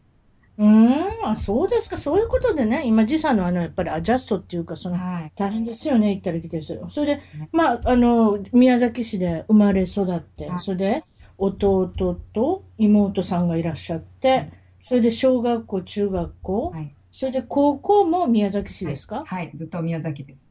[0.58, 1.98] うーん、あ、そうですか。
[1.98, 5.32] そういうことでね、今時差のあの、やっぱりアジャストっていうか、その、はい。
[5.36, 6.82] 大変ですよね、行ったり来たりする。
[6.88, 11.04] それでね、まあ、あの、宮崎市で生まれ育っては、いそれで、
[11.36, 11.88] 弟
[12.32, 16.94] と妹さんがいらっしゃって、それで小学校、中学校、はい。
[17.12, 19.50] それで高校も宮崎市ですか、はい。
[19.54, 20.45] ずっと宮崎です。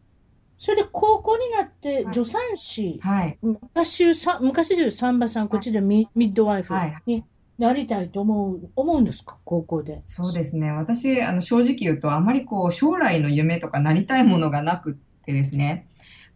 [0.57, 3.37] それで高校になってはい助産師、はい。
[3.41, 7.23] 昔さ昔でいうサンバさん、こっちでミミッドワイフはいに
[7.57, 9.37] なりたいと思う、思うんですか？
[9.45, 10.01] 高校で。
[10.07, 10.71] そうですね。
[10.71, 15.87] 私、あの、正直言うと、あまりこう、将来の夢とかなりたいものがなくってですね。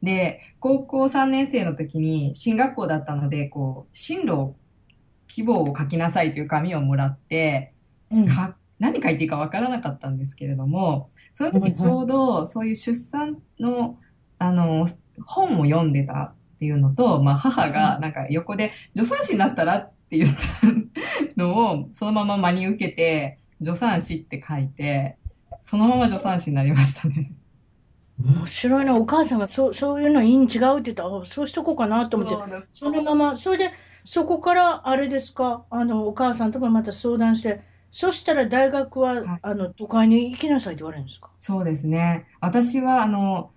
[0.01, 4.55] で、高校3年生の時に、進学校だったので、こう、進路を、
[5.27, 7.73] 希望を書きなさいという紙をもらって、
[8.11, 8.25] うん。
[8.25, 13.97] か、何書いていいかわからなかったんですけれども、その時ちょうど、そういう出産の、
[14.39, 14.87] あの、
[15.25, 20.37] 本を読んでたっていうのと、まあ、母が、なんか横で、助産師になったらって言った
[21.37, 25.17] のを、そのまま真に受けて、助産師って書いて、
[25.61, 27.31] そのまま助産師になりましたね。
[28.23, 28.95] 面白いな。
[28.95, 33.71] お母さんがそう、そういうのいいん違うって言ったら、あそうしとこうかなと思って、そのまま、それで、
[34.05, 41.29] そこから、あれですか、あの、お母さんともまた相談して、そしたら大学は、はいあの、都会に行きなさいって言われるんですか？
[41.39, 42.25] そうですね。
[42.39, 43.51] 私は、あの、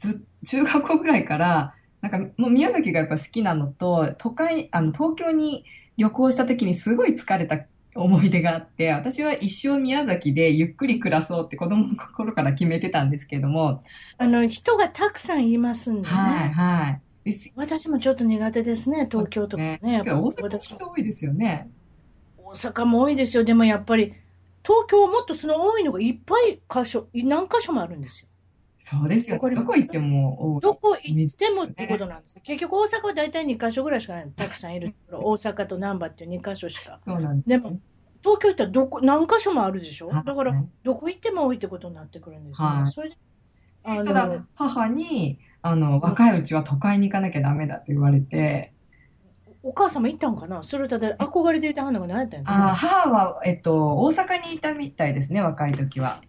[0.00, 5.64] ず、中学校ぐらいから、なんか、もう宮崎がやっぱ好きなのと、都会、あの、東京に
[5.96, 13.82] 旅行した時にすごい疲れた思い出があって、私は一生宮崎でゆっくり暮らそうって子供の頃から決めてたんですけれども、
[14.16, 16.14] あの、人がたくさんいますんでね。
[16.14, 17.00] はい、はい。
[17.54, 19.78] 私もちょっと苦手ですね、東京とかね。
[19.82, 21.68] やっぱ大阪人多いですよね。
[22.38, 23.44] 大阪も多いですよ。
[23.44, 24.14] でもやっぱり、
[24.64, 28.29] 東京もっとその多いのがいっぱい箇所、何箇所もあるんですよ。
[28.82, 29.36] そうですよ。
[29.36, 30.58] わかりますどこ行っても。
[30.62, 32.40] どこ行ってもってことなんです。
[32.40, 34.30] 結局大阪は大体2箇所ぐらいしかない。
[34.34, 34.94] たくさんいる。
[35.12, 36.98] 大阪と難波っていう2箇所しか。
[37.04, 37.48] そうなんです。
[37.50, 37.78] でも、
[38.22, 40.08] 東京行ったらどこ、何箇所もあるでしょ？
[40.08, 42.80] はいだから、どこ行っても多いってことになってくるんですよ、ね。
[42.80, 43.12] はいそれ
[43.82, 48.72] ただ、母に、あの、若いうちは都会に行かなきゃダメだって言われて、
[49.62, 50.62] お母様行ったんかな？
[50.62, 56.20] それただ憧れていたのが何やったんやあー母は、えっと、大阪にいたみたいですね、若い時は。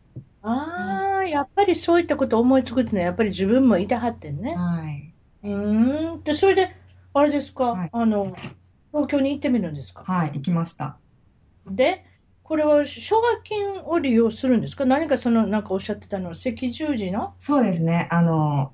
[0.44, 4.56] ああ、やっぱりそういったこと思いつくっていうのは、やっぱり自分もいたはってんね。
[4.56, 5.14] はい。
[5.44, 6.24] うーん。
[6.24, 6.76] で、それで、
[7.14, 8.34] あれですか、はいあの、
[8.92, 10.04] 東京に行ってみるんですか？
[10.06, 10.98] はい、行きました。
[11.68, 12.04] で、
[12.44, 14.86] これは奨学金を利用するんですか？
[14.86, 17.36] 何かその、なんかおっしゃってたのは赤十字の？
[17.38, 18.08] そうですね。
[18.12, 18.74] あの、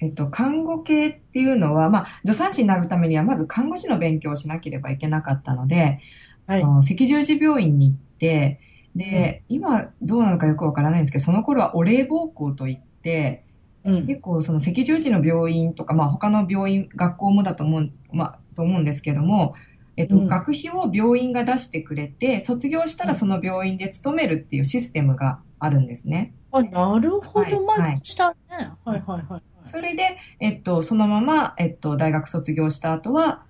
[0.00, 6.00] えっと、看護系っていうのは、まあ、助産師になるためには、まず看護師の勉強をしなければいけなかったので、
[6.46, 8.60] はいあの赤十字病院に行って、
[8.94, 13.44] で、今どうなのかよくわからないんですけど、その頃はお礼奉公といって、
[13.84, 14.06] うん。
[14.06, 19.54] 結構その赤十字の病院とか、まあ他の病院、学校もだと思う、まあ、と思うんですけども、
[19.96, 26.32] えっと、うん学費を病院が出してくれて、卒業したらその病院で勤めるっていうシステムがあるんですね。
[26.50, 27.66] あ、なるほど。
[27.66, 28.36] はいまあ、したね。
[28.84, 29.42] はいはいはい。
[29.64, 33.44] それで、えっと、そのまま、えっと、大学卒業した後は、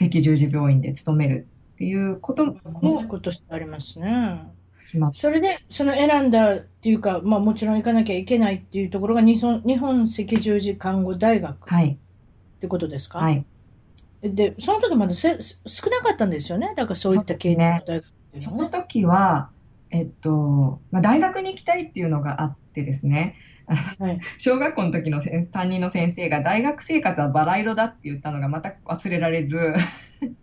[0.00, 4.42] 赤十字病院で勤めるっていうことこういうもことしてありますね。
[4.90, 11.96] 決まっそれで、その選んだっていうか、まあもちろん行かなきゃいけないっていうところが日本日本赤十字看護大学い、
[12.60, 13.20] てことですか？
[13.20, 13.44] はい。
[14.22, 16.74] で、その時まだせ少なかったんですよね？
[16.76, 18.62] だからそういった経験の大学そね。
[18.62, 19.50] の時は、
[19.90, 23.34] えっと、まあ、大学に行きたいっていうのがあってですね、
[23.98, 24.20] はい。
[24.38, 29.74] 小学校の時の先担任の先生が大学生活はバラ色だって言ったのがまた忘れられず、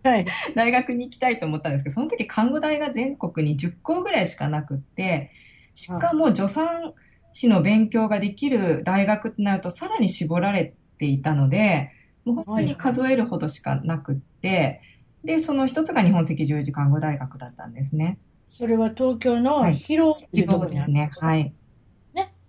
[0.04, 0.26] はい。
[0.56, 5.32] 大学に行きたいと思ったんですけど、その時看護大が全国に10校ぐらいしかなくって、
[5.76, 6.94] しかも助産
[7.34, 11.92] 師の勉強ができる大学ってなるとさらに絞られていたので、
[12.26, 14.82] もう本当に数えるほどしかなくって、
[15.24, 18.18] で、その一つが日本赤十字看護大学だったんですね。
[18.48, 21.10] それは東京の広尾っていですね。
[21.20, 21.54] はい。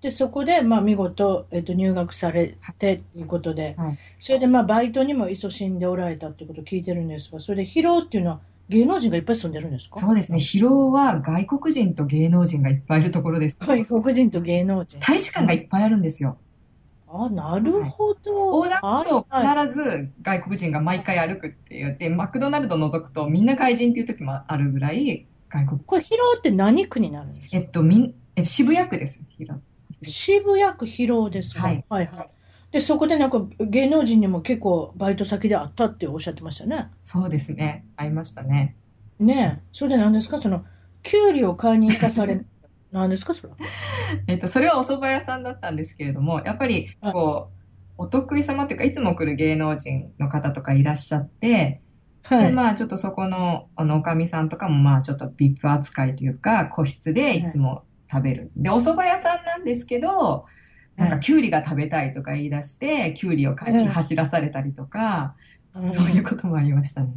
[0.02, 0.08] ね。
[0.08, 9.98] で、そこで、まあ見事、えっと、入学されてっていうことで、はいそれでまあバイトにも勤しんでおられたってことを聞いてるんですが、それで広尾っていうのは芸能人がいっぱい住んでるんですか？
[10.00, 10.40] そうですね。
[10.40, 13.60] 広尾は外国人と芸能人がいっぱいいるところです。
[13.64, 15.00] 外国人と芸能人。
[15.00, 16.36] 大使館がいっぱいあるんですよ。
[17.10, 18.30] あ、なるほど。
[18.30, 25.80] 横断歩道必ず外国人が毎回歩くって言って、マクドナルド除くとみんな外人っていう時もあるぐらい外国。
[25.86, 27.56] これ広尾って何区になるんですか？
[27.56, 29.20] えっと、みん、え渋谷区です。
[29.38, 29.58] 広
[30.02, 31.62] 渋谷区広尾ですか？
[31.62, 31.84] はい。
[31.88, 32.28] はいはい。
[32.72, 36.90] で、そこでなんか芸能人にも結構バイト先であったっておっしゃってましたね。
[37.00, 37.86] そうですね。
[37.96, 38.76] 会いましたね。
[39.18, 39.62] ねえ。
[39.72, 40.38] それで何ですか？
[40.38, 40.64] その、
[41.02, 42.44] キュウリを買いに行かされ、
[42.92, 43.34] 何ですか？
[43.34, 43.56] それは。
[44.28, 47.58] えっと、それはお蕎麦屋さんだったんですけれども、やっぱり、こう、
[47.96, 51.80] お得意様っていうか、いつも来る芸能人の方とかいらっしゃって、
[52.28, 52.52] で、はい。
[52.52, 58.50] まあ、ちょっとそこの、あの、おかみさんとかも、まあ、ちょっと VIP 扱いというか、個室でいつも食べる。
[58.56, 60.46] で、お蕎麦屋さんなんですけど、
[60.96, 65.48] なんか、キュウリが食べたいとか言い出して、キュウリを買いに走らされたりとか、うん
[65.86, 67.12] そういうこともありましたね。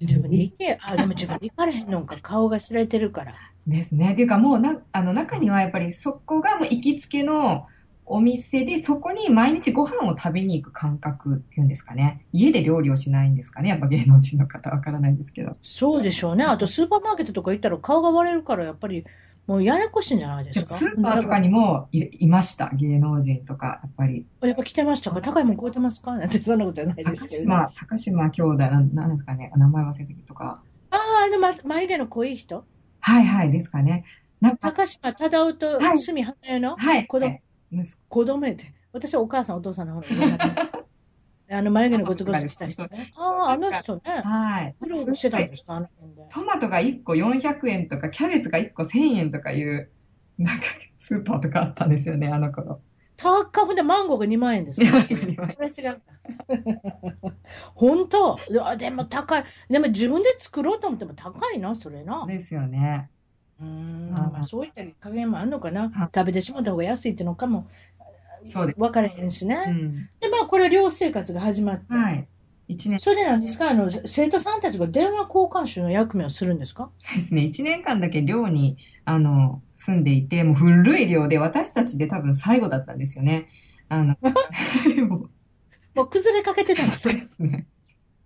[0.00, 0.78] 自分で行け。
[0.80, 2.16] あ、でも自分で行かれへんのか。
[2.22, 3.34] 顔が知られてるから。
[3.66, 4.12] ですね。
[4.12, 7.66] っていうかもうな、あの中にはやっぱりそこがもう行きつけの
[8.06, 12.24] お店で、そこに毎日ご飯を食べに行く感覚っていうんですかね。
[12.32, 13.68] 家で料理をしないんですかね。
[13.68, 15.56] やっぱ芸能人の方わからないですけど。
[15.62, 16.44] そうでしょうね。
[16.44, 19.04] あとスーパーマーケットとか行ったら顔が割れるから、やっぱり
[19.48, 20.74] もうややこしいんじゃないですか？
[20.74, 22.68] スーパーとかにもいいました。
[22.74, 24.26] 芸能人とか、やっぱり。
[24.42, 25.22] やっぱ来てましたか？
[25.22, 26.14] 高いもん買うてますか？
[26.16, 27.66] なんてそんなことじゃないで高すけど、ね。
[27.66, 29.50] 島、高島兄弟、なんなんかね。
[29.56, 30.60] 名前忘れたけどとか。
[30.90, 32.64] ああ、でも眉毛の濃い人？
[33.00, 34.04] はいはいですかね。
[34.42, 37.06] なんか、高島忠夫とはい鷲見花代のはい。
[37.06, 37.40] 子供、
[37.72, 38.74] 息子子供やって。
[38.92, 40.04] 私はお母さんお父さんの方の
[41.50, 43.12] あの眉毛のゴツゴツした人ね。
[43.16, 44.02] ああ、あの人ね。
[44.04, 44.74] はい。
[44.80, 46.26] 苦労してたんですかあの辺で。
[46.30, 49.90] トマトが1個400円とか、キャベツが1個1000円とかいう、
[50.36, 50.64] なんか、
[50.98, 52.80] スーパーとかあったんですよね、あの頃。
[53.16, 55.08] 高ほんでマンゴーが2万円ですか そ
[55.82, 56.00] れ違う。
[57.74, 59.44] 本当あでも高い。
[59.68, 62.26] でも自分で作ろうと思っても高いな、それな。
[62.26, 63.10] ですよね。
[63.60, 66.08] うーんはいまあ、そういった加減もあるのかなはい。
[66.14, 67.66] 食べてしまった方が安いってのかも
[68.44, 68.78] そうです。
[68.78, 69.56] 分からへんしね。
[69.66, 70.08] うん。
[70.48, 71.92] これ寮生活が始まって。
[71.94, 72.26] はい。
[72.70, 73.70] 一年、それでなんですか？
[73.70, 76.90] あの、生徒さんたちが電話交換手の役目をするんですか？
[76.98, 77.42] そうですね。
[77.42, 83.48] 一年間だけ寮に、あの、住んでいて、もう古い寮で、私たちで多分最後だったんですよね。
[83.88, 84.16] あの、
[85.08, 85.30] もう
[85.94, 87.26] もう崩れかけてたんですそうよで。
[87.26, 87.66] すね。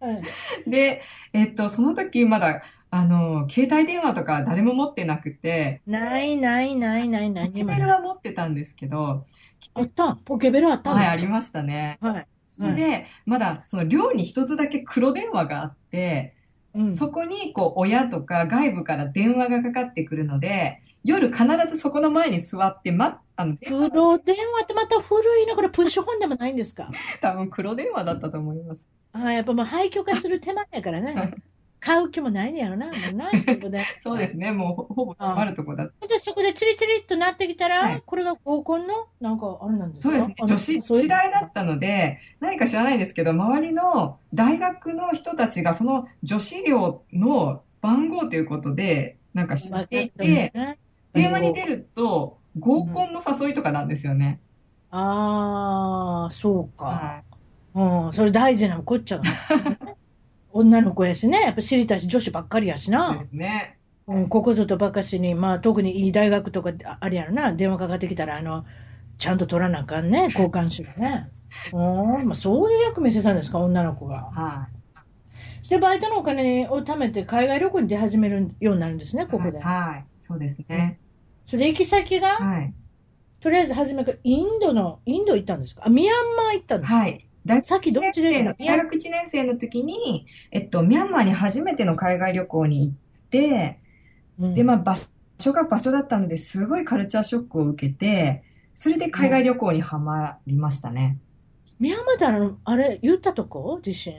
[0.01, 0.23] はい
[0.67, 7.53] で、えっと、その時まだ、あの、携帯電話とか誰も持ってなくて、ないないないないない。
[7.53, 9.25] ケベルは持ってたんですけど、
[9.75, 11.98] あったポケベルあったんはい、ですかありましたね。
[12.01, 12.27] はい。
[12.48, 16.35] それで、まだ、その寮に一つだけ黒電話があって、
[16.75, 16.94] うん。
[16.94, 26.90] そこに、こう、親とか外部から電話がかかってくるので、夜必ずそこの前に座って、ま、あの、黒電話ってまた古いのこれプッシュ本でもないんですか？
[27.20, 28.87] 多分黒電話だったと思います。
[29.12, 31.35] ああ、やっぱもう廃墟化する手間やからね。
[31.85, 32.87] 買う気もないねやろな。
[32.87, 33.83] もうないってことで。
[33.99, 34.53] そうですね。
[34.53, 36.07] もうほほぼ閉まるとこだった。
[36.07, 40.14] で、そこでチリチリっとなってきたら、はいこれが合コンのなんかあれなんですか？
[40.14, 40.35] そうですね。
[40.47, 50.53] 女子、そういう次第だったので、何か知らないんですけど、周りの大学の人たちがその女子寮の番号ということで、なんか知っていて、
[51.12, 54.38] 電話に出ると合コンの誘いとかなんですよね。
[54.92, 57.25] ああ、そうか。
[57.75, 59.25] うん、それ大事なこっちゃが。
[60.53, 61.41] 女の子やしね。
[61.43, 63.17] やっぱ知りたいし、女子ばっかりやしな。
[63.19, 63.79] ですね。
[64.07, 68.65] うん、ここぞとばかしに、まあ特にいい大学とかあれやろな、電話かかってきたら、あの、
[69.19, 71.31] ちゃんと取らなあかんね、 交換手がね。
[71.73, 71.77] う
[72.23, 74.31] ん、まあそういう役目してたんですか、女の子が。
[74.33, 74.69] は
[75.65, 75.69] い。
[75.69, 79.59] で、バイトのお金を貯めて海外旅行に出始めるようになるんですね、ここで。
[79.61, 80.99] はい、はい、そうですね。
[81.47, 82.75] それで行き先が、はい、
[83.41, 85.85] とりあえず初めからインドの、インド行ったんですか？
[85.87, 86.99] あ、ミャンマー行ったんですか？
[86.99, 87.27] はい。
[87.44, 87.92] 大学1
[89.11, 92.94] 年生の時に、えっと、ミャンマーに初めての海外旅行に行っ
[93.31, 93.81] て、
[94.38, 94.94] うん、で、まあ、場
[95.38, 101.18] 所が場所だったので、すごいカルチャーショックを受けて、それで海外旅行にはまりましたね。
[101.81, 103.81] ミャンマーってあの、あれ、言ったとこ？
[103.83, 104.14] 地震。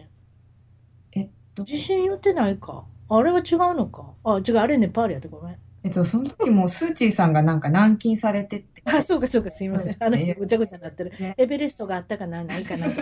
[1.14, 1.64] えっと。
[1.64, 2.84] 地震言ってないか。
[3.10, 4.14] あれは違うのか？
[4.26, 5.58] あ、違う、あれネパールやってごめん。
[5.84, 8.82] えっと、その時もスーチーさんがなんか軟禁されてて。
[8.86, 9.98] あ、そうかそうか、すいません。
[10.00, 11.12] あの、ぐちゃぐちゃになってる。
[11.38, 13.02] エベレストがあったかな、ないかなと。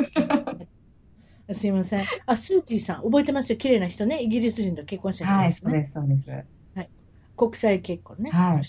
[1.53, 2.05] すいません。
[2.25, 3.57] あ、スーチーさん、覚えてますよ。
[3.57, 4.21] 綺麗な人ね。
[4.21, 5.71] イギリス人と結婚した人ですね。
[5.73, 6.79] はい、そうです、そうです。
[6.79, 6.89] はい。
[7.37, 8.31] 国際結婚ね。
[8.31, 8.61] はい。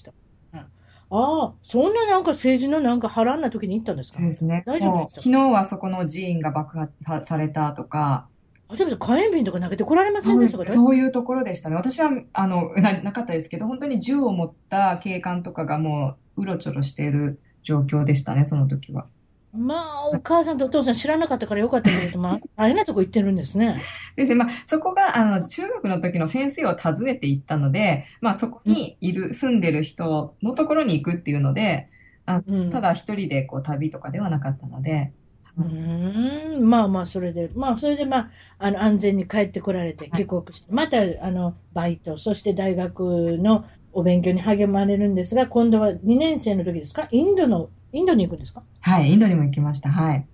[0.53, 0.67] うん、あ
[1.11, 4.19] あ、そんななんか政治のなんか波乱な時に行ったんですか？
[4.19, 4.63] そうですね。
[4.67, 8.29] 大丈夫ですか昨日はそこの寺院が爆破されたとか、
[8.77, 10.71] 例えば火炎瓶とか投げてこられませんでしたか？
[10.71, 11.77] そういうところでしたね。
[11.77, 19.07] 私は、あの、な、なかったですけど、本当に銃を持った警官とかがもう、うろちょろしている状況でしたね、その時は。
[19.55, 23.83] まあ、お母さんとお父さん知らなかったからよかったけど、ま あ、大変なとこ行ってるんですね。
[24.17, 24.37] ですね。
[24.37, 31.89] まあ、そこが、あの、中学の時の先生を訪ねて行ったので、まあ、そこにいる、住んでる人のところに行くっていうので、
[32.25, 35.13] あうん、ただ一人でこう旅とかではなかったので、
[35.59, 47.07] うん、まあまあ、それで、まあ、それでまあ、あの、安全に帰ってこられて、帰国して、はい、また、あの、バイト、そして大学のお勉強に励まれるんですが、今度は2年生の時ですか？
[47.11, 48.63] インドの、インドに行くんですか？
[48.81, 49.91] はい、インドにも行きました。
[49.91, 50.27] はい。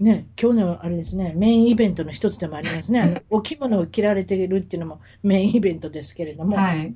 [0.00, 3.00] ね、今日のあれですね、メインイベントの一つでもありますね。
[3.00, 6.94] あのお着物を着られているっていうのもメインイベントですけれども、はい、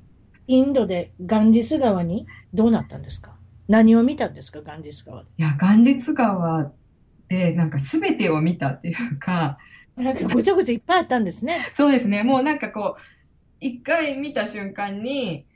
[0.48, 3.36] インドでガンジス川にどうなったんですか？
[3.68, 5.30] 何を見たんですか、ガンジス川で。
[5.38, 6.72] いや、ガンジス川
[7.30, 9.56] で、なんか全てを見たっていうか、
[9.96, 11.70] なんかごちゃごちゃいっぱいあったんですね。
[11.72, 12.24] そうですね。
[12.24, 13.00] もうなんかこう、
[13.60, 15.46] 一回見た瞬間に、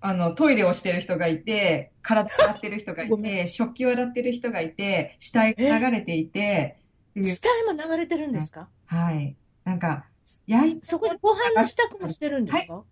[0.00, 6.78] あの、トイレをしてる人がいて、体洗ってる人がいて、食器を洗ってる人がいて、死体が流れていて。
[7.20, 8.68] 死体も流れてるんですか？
[8.86, 9.34] はい。
[9.64, 10.04] なんか、
[10.46, 12.84] 焼いそこでご飯の支度もしてるんですか、はい、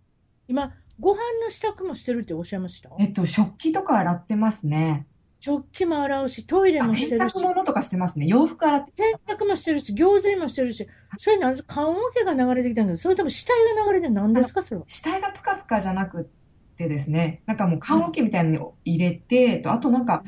[0.48, 2.90] 今、ご飯の支度もしてるっておっしゃいました？
[2.98, 5.06] えっと、食器とか洗ってますね。
[5.46, 7.34] 食器も洗うし、トイレもしてるし。
[7.34, 8.26] 洗濯物とかしてますね。
[8.26, 8.90] 洋服洗って。
[8.90, 10.88] 洗濯もしてるし、餃子もしてるし。
[11.18, 14.62] それなんで、棺桶が流れてきたんですそれとも死体が流れて何ですか？
[14.62, 16.28] それ死体がぷかぷかじゃなく
[16.76, 20.24] てですね、なんかもう棺桶みたいに入れて、うん、あとなんか、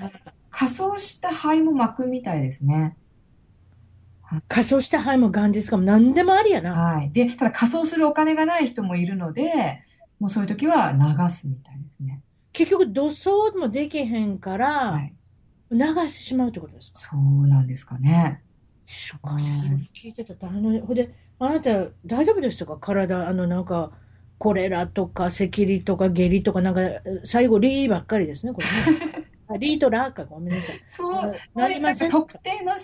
[0.51, 2.97] 仮装した灰も巻くみたいですね。
[4.47, 6.73] 仮装した灰も元日かも何でもありやな。
[6.75, 7.11] はい。
[7.13, 9.83] で、ただ仮装するお金がない人もいるので、
[10.21, 11.78] もうそういう時は流すみたい。
[12.53, 15.15] 結局土葬もできへんから、はい、
[15.71, 16.99] 流してしまうってことですか？
[17.01, 18.43] そうなんですかね。
[18.87, 22.79] しかし、それ聞いてたら大変ほんで、あなた大丈夫でしたか？
[22.81, 23.93] 体、あのなんか、
[24.39, 26.81] コレラとか、赤痢とか、下痢とか、なんか、
[27.25, 29.29] 最後、リーばっかりですね、これね。
[29.59, 30.83] リーとラーか、ごめんなさい。
[30.87, 32.11] そう、なりません？
[32.11, 32.75] 特定の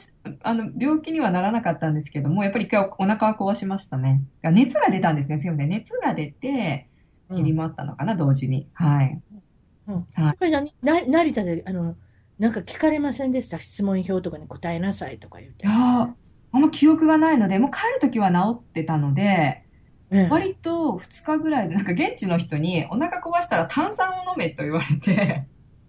[0.42, 4.22] あの病気にはならなかったんですけども、やっぱり一回お腹は壊しましたね。
[4.42, 5.68] 熱が出たんですね、すいません。
[5.68, 6.88] 熱が出て、
[7.34, 8.66] 切り回ったのかな、うん、同時に。
[8.74, 9.20] はい。
[9.88, 10.06] うん。
[10.14, 10.74] はい、これ何？
[10.82, 11.96] な成田で、あの、
[12.38, 13.60] なんか聞かれませんでした？
[13.60, 15.66] 質問票とかに答えなさいとか言って。
[15.66, 16.14] いや
[16.52, 19.64] あんま記憶がないので、もう帰るときは治ってたので、
[20.30, 25.46] 割と2日ぐらいで、なんか現地の人にお腹壊したら炭酸を飲めと言われて、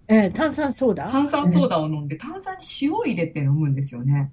[0.07, 1.11] えー、炭酸ソーダ？
[1.11, 4.31] 炭酸ソーダを飲んで、炭酸に塩を入れて飲むんですよね。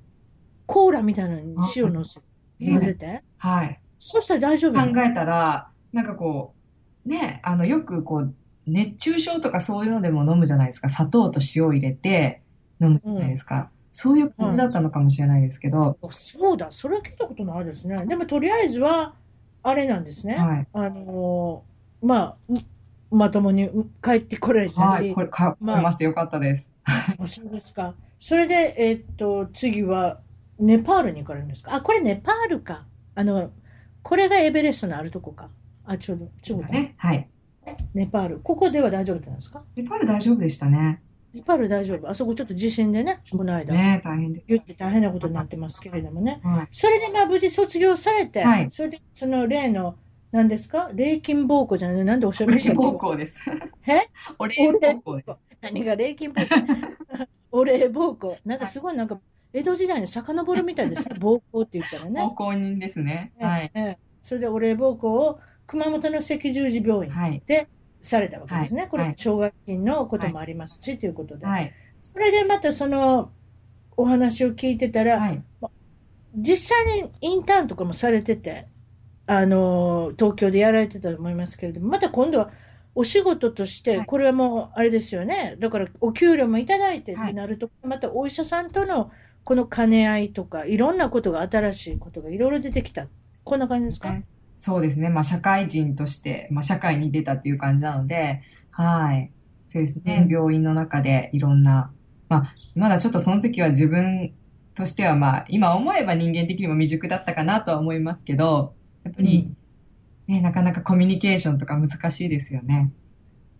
[0.67, 2.21] コーラみたいなのに塩のせ、
[2.61, 3.23] 混ぜて？
[3.37, 3.79] はい。
[3.99, 6.55] そしたら大丈夫考えたら、なんかこ
[7.05, 8.35] う、ね、あの、よくこう、
[8.67, 10.89] 熱中症とかそういうのでも飲むじゃないですか。
[10.89, 12.43] 砂糖と塩を入れて
[12.81, 13.57] 飲むじゃないですか。
[13.57, 15.99] うん、そういう感じだったのかもしれないですけど。
[16.03, 18.05] うん、そうだ、それは聞いたことないですね。
[18.07, 19.15] でもとりあえずは、
[19.63, 20.35] あれなんですね。
[20.35, 20.67] はい。
[20.73, 22.37] あのー、まあ、
[23.11, 23.69] まともに
[24.03, 24.79] 帰ってこられたし。
[24.81, 26.73] はい、これ、か、まあ、ましてよかったです。
[27.27, 27.95] そうですか。
[28.19, 30.21] それで、えー、っと、次は、
[30.59, 31.75] ネパールに行かれるんですか？
[31.75, 32.85] あ、これネパールか。
[33.15, 33.51] あの、
[34.03, 35.49] これがエベレストのあるとこか。
[35.85, 36.69] あ、ちょうど、ちょうど。
[36.69, 36.95] ね。
[36.97, 37.29] はい。
[37.95, 38.41] ネパール。
[38.41, 39.63] ここでは大丈夫なんですか？
[39.77, 41.03] ネパール大丈夫でしたね。
[41.33, 42.11] ネパール大丈夫。
[42.11, 43.73] あそこちょっと地震でね、この間。
[43.73, 44.45] ね、大変で。
[44.47, 46.41] 言って大変なことになってますけれどもね。
[46.45, 49.97] はい、それでまあ無事卒業されて、はい、それでその例の
[50.31, 50.91] 何ですか？
[50.93, 53.41] 霊金暴行じゃないなんでおっしゃいましたお礼暴行です。
[53.87, 54.01] え？
[54.39, 55.37] お礼暴行です。
[55.63, 56.49] 何が霊金暴行
[57.53, 58.37] お礼暴行。
[58.45, 59.21] なんかすごいなんか、
[59.53, 61.17] 江戸時代に遡るみたいですね。
[61.19, 62.23] 暴行って言ったらね。
[62.23, 63.33] 暴行人ですね。
[63.39, 63.71] はい。
[63.75, 65.41] ええそれでお礼暴行を
[65.73, 67.43] 熊本の赤十字病院はい。
[67.47, 67.67] で
[68.03, 68.89] されたわけですね。
[68.91, 71.47] これはい、奨学金のこともありますし、ということで。
[71.47, 71.73] はい。
[72.03, 73.31] それでまたその
[73.97, 75.43] お話を聞いてたら、はい。
[76.37, 78.67] 実際にインターンとかもされてて、
[79.27, 82.51] あの、東京でやられてたと思いますけれども、また今度は
[82.95, 85.57] お仕事として、はいこれはもうあれですよね。
[85.59, 89.11] だからお給料もいただいてっはいてなると、またお医者さんとの
[89.45, 93.07] この兼ね合いとか、いろんなことが新しいことがいろいろ出てきた。
[93.45, 94.15] こんな感じですか、
[94.65, 95.09] そうですね。
[95.09, 99.33] まあ、社会人として、まあ、社会に出たっていう感じなので、はい。
[99.67, 100.21] そうですね。
[100.23, 101.91] うん病院の中でいろんな、
[102.29, 104.33] まあ、まだちょっとその時は自分
[104.77, 109.53] としては、まあ、今思えば人間的にも未熟だったかなとは思いますけど、やっぱり、
[110.29, 112.93] ね、なかなかコミュニケーションとか難しいですよね。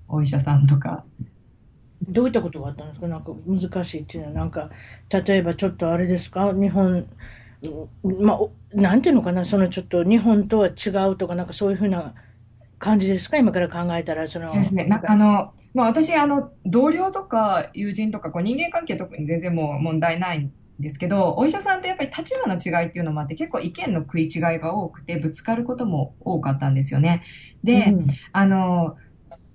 [0.07, 1.05] お医者さんとか。
[2.09, 3.09] どういったことがあったんですか？
[3.09, 4.71] なんか難しいっていうのは、なんか、
[5.11, 6.53] 例えばちょっとあれですか？
[6.53, 7.07] 日本、うん
[8.03, 12.15] まあ、おなんていうのかなそのちょっと日本とは違うとか、なんかそういうふうな
[12.79, 13.37] 感じですか？
[13.37, 14.49] 今から考えたら、その。
[14.49, 14.87] そうですね。
[14.87, 27.23] なあの、まあ私、あの、同僚とか友人とか、こう人間関係特に全然もう問題ないんですけど、お医者さんとやっぱり立場の違いっていうのもあって、結構意見の食い違いが多くて、ぶつかることも多かったんですよね。
[27.63, 28.97] で、うんあの、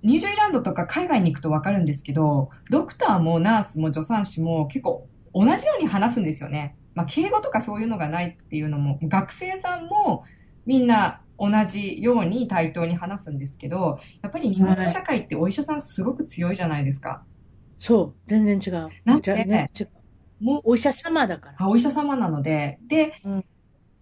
[0.02, 6.76] ニュージーランドとか海外に行くとわかるんですけど、ドクターもナースも助産師も結構同じように話すんですよね。
[6.98, 10.24] まあ、敬語とかそういうのがないっていうのも、学生さんも
[10.66, 17.22] みんな同じように対等に話すんですけど、やっぱり日本の社会ってお医者さんすごく強いじゃないですか。
[17.78, 18.88] そう、全然違う。
[19.04, 19.70] なんでね
[20.40, 21.54] もう、お医者様だから。
[21.58, 23.44] あお医者様なので、で、うん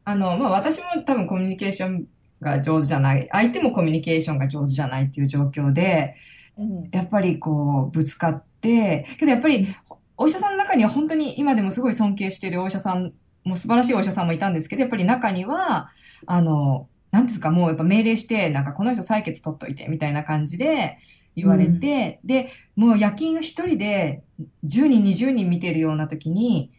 [0.07, 2.07] あの、まあ、私も多分コミュニケーション
[2.40, 6.14] が上手じゃない、相手もコミュニケーションが上手じゃないっていう状況で、
[6.57, 9.66] うんやっぱりこう、ぶつかって、けどやっぱり、
[10.16, 13.12] お医者さんの中には本当に今でもすごい尊敬しているお医者さん
[13.44, 15.90] も素晴らしいお医者さんもいたんですけど、やっぱり中には、
[16.26, 20.98] あの、なんですか、もうやっぱ命令して、なんかこの人採血取っといて、みたいな感じで
[21.36, 24.22] 言われて、で、もう夜勤一人で
[24.64, 26.72] 10人、20人見てるような時に、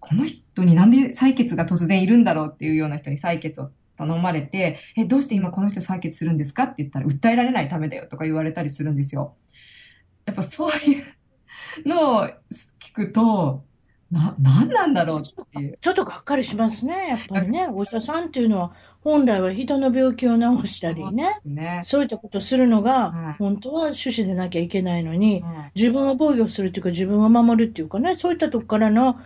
[0.00, 9.34] この人になんで採血が突然いるんだろうっていうような人に採血を頼まれて、え、どうして今この人採血するんですかって言ったら、訴えられないためだよとか言われたりするんですよ。
[10.26, 11.04] やっぱそういう
[11.86, 12.28] のを
[12.80, 13.62] 聞くと、
[14.10, 15.78] な、なんなんだろうっていう。
[15.80, 17.66] ちょっとがっかりしますね、やっぱりね。
[17.66, 21.80] お医者さんっていうのは、本来は人の病気を治したりね、ね。
[21.82, 29.16] そういったことをするのはい、が本当は趣旨でなきゃいけないのに、はい自分を防御するっていうか、自分を守るっていうかね、そういったとこからの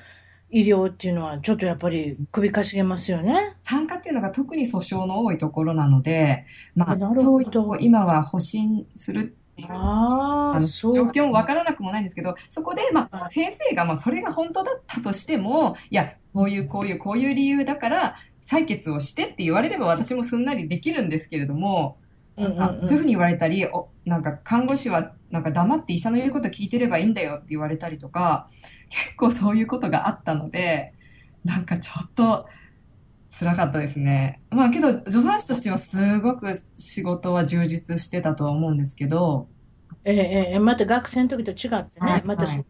[0.51, 3.57] 医療っていうのは、ちょっとやっぱり首かしげますよね。
[3.62, 9.36] 産科っていうのが特に訴訟の多いところなので、まあ、なるほどそういうとこ今は保身する
[9.68, 10.61] あ。
[10.61, 21.98] 状況もわからなくもないんですけど、そこで、まあ、先生が、まあ、それが本当だったとしても、いや、こういう、こういう、こういう理由だから、採血をしてって言われれば私もすんなりできるんですけれども、
[22.38, 22.56] うん
[22.86, 28.46] そういうふうに言われたり、お、なんか看護師は、なんか黙って医者の言うこと聞いてればいいんだよって言われたりとか、
[28.88, 30.94] 結構そういうことがあったので、
[31.44, 32.46] なんかちょっと、
[33.39, 34.41] 辛かったですね。
[34.51, 39.47] まあけど、助産師としてはすごく仕事は充実してたとは思うんですけど、
[40.05, 42.66] ええええまた学生の時と違ってね、はいまたそ,、はい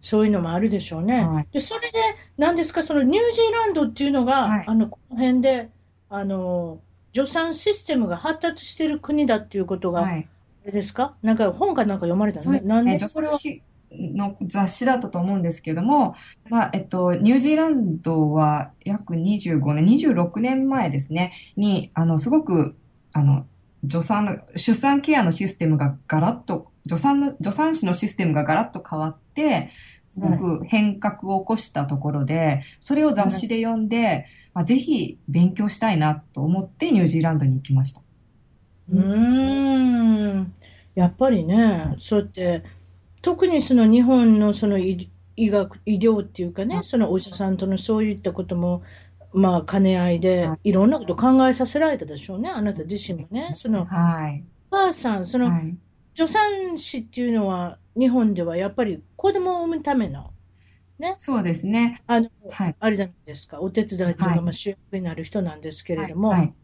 [0.00, 1.24] そういうのもあるでしょうね。
[1.26, 1.98] はいで、それで、
[2.36, 5.70] 何ですか、そのニュージーランドっていうのが、はいあの、この辺で、
[6.10, 6.80] あの、
[7.14, 10.28] 助産システムが発達している国だっていうことが、はい。
[10.64, 11.14] あれですか？
[11.22, 12.58] なんか本かなんか読まれたのね。
[12.58, 13.62] そうですね。
[13.98, 16.14] の雑誌だったと思うんですけども、
[16.50, 22.76] まあ、えっと、ニュージーランドは約25年、26年前ですね、に、あの、すごく、
[23.12, 23.46] あの、
[23.88, 29.70] 助産の、出産ケアのシステムがガラッと、助産の、助産師のシステムがガラッと変わって、
[30.08, 38.02] すごく変革を起こしたところで、それを雑誌で読んで、まあ、ぜひ勉強したいなと思ってニュージーランドに行きました。
[38.92, 40.52] うーん。
[40.94, 42.62] やっぱりね、そうやって、
[43.22, 48.82] 特にその日本のその医医学、医療っていうかね、そのお医者さんとのそういったことも、
[49.32, 53.52] まあ、兼ね合いではい、いろんなこと考えさせられたでしょうね、あなた自身もね。
[53.54, 54.44] その、はい。
[54.70, 55.76] お母さん、その、はい。
[56.14, 60.32] 助産師っていうのは、日本ではやっぱり子供を産むための、
[61.16, 62.02] そうですね。
[62.06, 62.76] あの、はい。
[62.78, 66.54] あれじゃないですか、お手伝いというか、はいまあ、主役になる人なんですけれども、はい。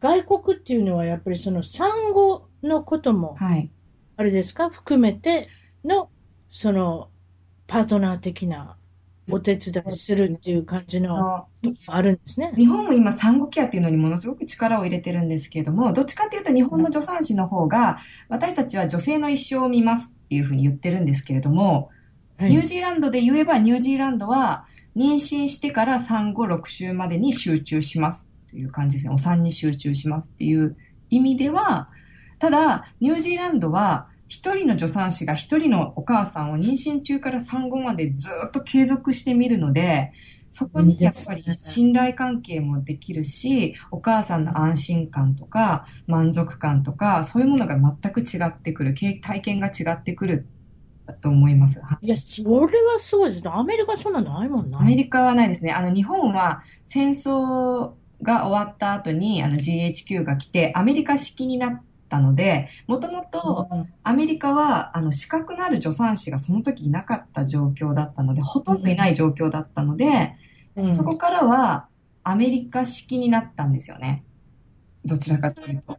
[0.00, 3.70] 外国っていうのはやっぱりその産後のことも、はい。
[4.16, 5.48] あれですか、含めて
[5.88, 6.10] の、
[6.50, 7.08] その、
[7.66, 8.76] パートナー的な
[9.30, 11.46] お手伝いするっていう感じの、
[11.86, 12.52] あるんですね。
[12.56, 21.90] 日本も今産後ケアっていうのにものすごく力を入れてるんですけれども、どっちかっていうと日本の助産師の方が、私たちは女性の一生を見ますっていうふうに言ってるんですけれども、
[22.40, 24.64] ニュージーランドで言えばニュージーランドは
[24.96, 29.14] 妊娠してから産後6週までに集中しますという感じですね。
[29.14, 30.76] お産に集中しますっていう
[31.10, 31.88] 意味では、
[32.38, 40.12] ただ、ニュージーランドは一人の助産師が一人のお母さんを妊娠中から産後までずっと継続してみるので、
[40.50, 50.46] そこにやっぱり信頼関係もできるし、お母さんの安心感とか満足感とか、そういうものが全く違ってくる、体験が違ってくる
[51.20, 51.80] と思います。
[52.00, 53.50] いや、それはすごいですね。
[53.52, 54.80] アメリカそんなないもんな。
[54.80, 55.72] アメリカはないですね。
[55.72, 63.68] あの、日本は戦争が終わった後に、あの、GHQ が来て、アメリカ式になったので、もともと
[64.02, 70.36] アメリカは、あの、資格のある助産師がその時いなかった状況だったので、ほとんどいない状況だったので、
[70.76, 71.88] うん、そこからは
[72.24, 74.24] アメリカ式になったんですよね。
[75.04, 75.98] どちらかというと。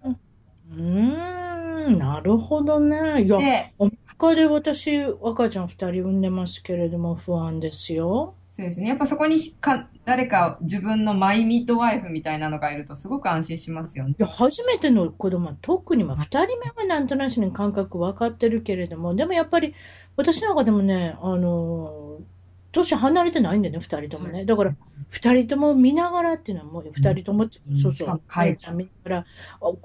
[0.71, 3.23] うーん、なるほどね。
[3.23, 3.39] いや、ア
[3.85, 8.35] メリカで私、赤ちゃん二人産んでますけれども不安ですよ。
[8.59, 8.89] そうですね。
[8.89, 14.15] やっぱそこにか誰か自分のマイミッドワイフみたいなのがいるとすごく安心しますよね。
[14.19, 19.73] いや、初めての子供は特に、まあ、二人目はなんとなしに感覚分かってるけれども、でもやっぱり
[20.17, 22.19] 私なんかでもね、あの、
[22.71, 24.45] 年離れてないんだよね、二人ともね。
[24.45, 24.75] だから、
[25.09, 28.57] 二人とも見ながらっていうのはもう、二人とも、うん、そうそう、はい。
[28.73, 29.25] 見ながら、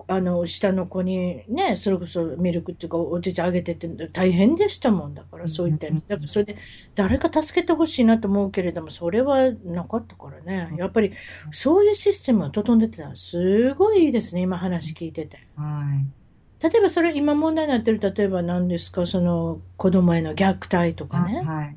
[0.08, 6.02] あの、下の子にね、それこそミルクっていうか、おじちゃんあげてって大変でしたもんだから、そういった意味。
[6.06, 6.56] だからそれで、
[6.94, 10.74] 誰か助けてほしいなと思うけれども、それはなかったからね。
[10.76, 11.12] やっぱり、
[11.52, 15.38] そういうシステムが整んでてたら、すごいいいですね、今話聞いてて。
[15.56, 16.24] はい。
[16.64, 21.42] 例えばそれ今問題になってる、例えば何ですか、その子供への虐待とかね。
[21.42, 21.76] はい。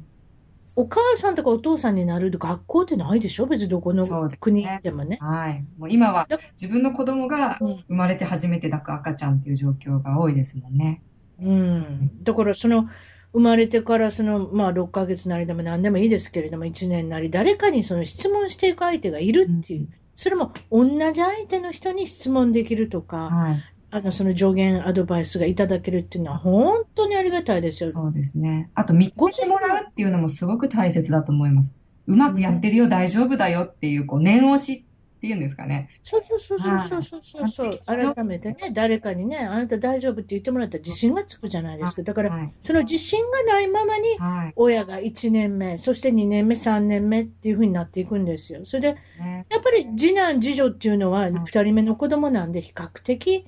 [0.76, 3.46] お母さんとかお父さんになる学校ってないでしょ？
[3.46, 4.06] 別にどこの
[4.40, 5.12] 国でもね。
[5.12, 5.66] ねはい。
[5.78, 6.28] もう今は
[6.60, 11.02] 自分の子供が生まれて初めて抱く赤ちゃんっていう状況が多いですもんね。
[11.42, 12.24] うん。
[12.24, 12.90] だからその、
[13.34, 19.82] 生まれてからその、まあ6ヶ月なりでも何でもいいですけれども、1年なり、誰かにその質問していく相手がいるっていう。
[19.82, 23.58] うん、それも同じ相手の人に質問できるとか、はい、
[23.90, 27.90] あの、その助言アドバイスがいただけるっていうのは本当にありがたいですよ。
[27.90, 28.70] そうですね。
[28.76, 31.70] あと、見越してもらうっていうのもすごく大切だと思います。
[32.08, 34.86] うまくやってるよ、うん、大丈夫だよっていう、こう、念押し
[35.18, 35.90] っていうんですかね。
[36.04, 42.04] そうそうそうそうそうそうそう、はい、改めてね、誰かにね、あなた大丈夫って言ってもらったら自信がつくじゃないですか。
[42.04, 48.62] だから、はい、その自信がないままに、親が1年目、そして2年目、3年目っていうふうになっていくんですよ。
[48.64, 53.46] それで、ね、やっぱり次男、次女っていうのは、2人目の子供なんで、比較的、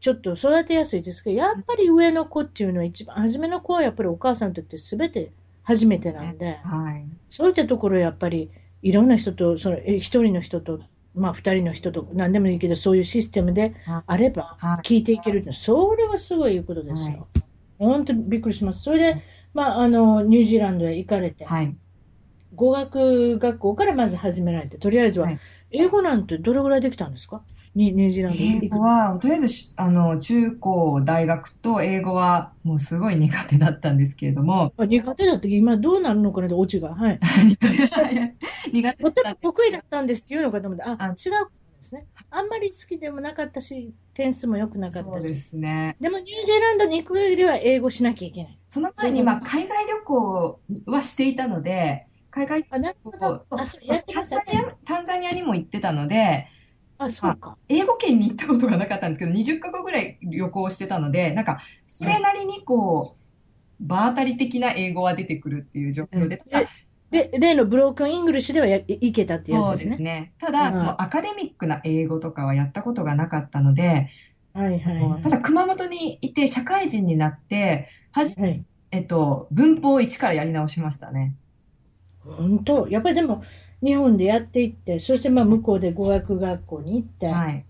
[0.00, 5.30] ちょっと育てやすいですけど、やっぱり上の子っていうのは一番、初めの子はやっぱりお母さんにとって全て
[5.62, 8.50] 初めてなんで、はい、そういったところやっぱり
[8.82, 10.80] いろんな人と、その一人の人と、
[11.14, 13.74] まあ二人の人と何でもいいけど、そういうシステムで
[14.06, 17.28] あれば聞いていけるって、それはすごいいいことですよ。
[17.78, 18.82] 本当にびっくりします。
[18.82, 19.22] それで、
[19.54, 21.74] まあ、あの、ニュージーランドへ行かれて、はい、
[22.54, 25.30] 語学学校からまず始められて、とりあえずは、
[25.70, 27.42] 英語なんてどれぐらいできたんですか？
[27.74, 34.72] ニュージーランド英語は、とりあえず、あの、中高、大学と英語は、もうすごい苦手だったんですけれども。
[34.76, 36.94] あ苦手だった今どうなるのかなオチが。
[36.94, 37.20] はい。
[38.72, 39.34] 苦手だった。
[39.36, 41.14] 得意だったんですって言うのかと思って、あ、あ違う
[41.80, 42.06] ですね。
[42.30, 45.12] あんまり好きでもなかったし、点数も良くなかったし。
[45.12, 45.96] そうですね。
[46.00, 48.58] でもニュージーランドに行く限りは英語しなきゃいけない。
[48.68, 56.46] その前に、まあ、海外旅行はしていたので、海外旅行、あ、そやってました、ね、タンザニアにも行ってたので、
[57.00, 57.56] あ、そうか。
[57.68, 63.18] 英語圏に行ったことがなかったんですけど、20カ国ぐらい旅行してたので、なんか、それなりにこう、
[63.80, 66.68] 場当たり的な英語は出てくるっていう状況で、ただ、
[67.10, 69.84] で、例のブロークンイングリッシュでははいけたってやつですね。
[69.84, 70.32] そうですね。
[70.38, 74.10] ただ、そのアカデミックな英語とかはやったことがなかったので、
[74.52, 81.34] はいはい、はい、ただ熊本にいて社会人になって、はじ、はい、えっと、文法を一からやり直しましたね。
[82.24, 83.42] 本当やっぱりでも、
[83.82, 87.64] 日本でやっていって、そしてまあ向こうで語学学校に行って、はい、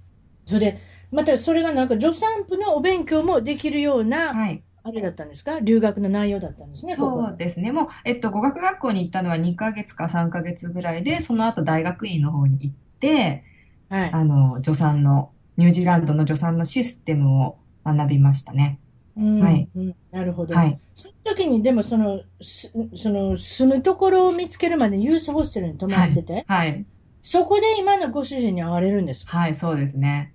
[0.45, 0.79] それで、
[1.13, 5.61] またそれがなんか助産婦のお勉強もできるような、はい、あれだったんですか？
[5.61, 7.71] 留学の内容だったんですね、そうですね。
[7.71, 13.45] もう、えっと、語学学校に行ったのは2ヶ月か3ヶ月ぐらいで、その後大学院の方に行って、
[13.89, 18.80] はい、あの、助産の、ニュージーランドの助産のシステムを学びましたね。
[19.17, 19.95] はい、うん。
[20.11, 20.55] なるほど。
[20.55, 20.79] はい。
[20.95, 26.69] その時に、でもその、その、住むところを見つけるまでユースホステルに泊まってて、はい。
[26.71, 26.87] はい、
[27.21, 29.39] そこで今のご主人に会われるんですか？
[29.39, 30.33] はい、そうですね。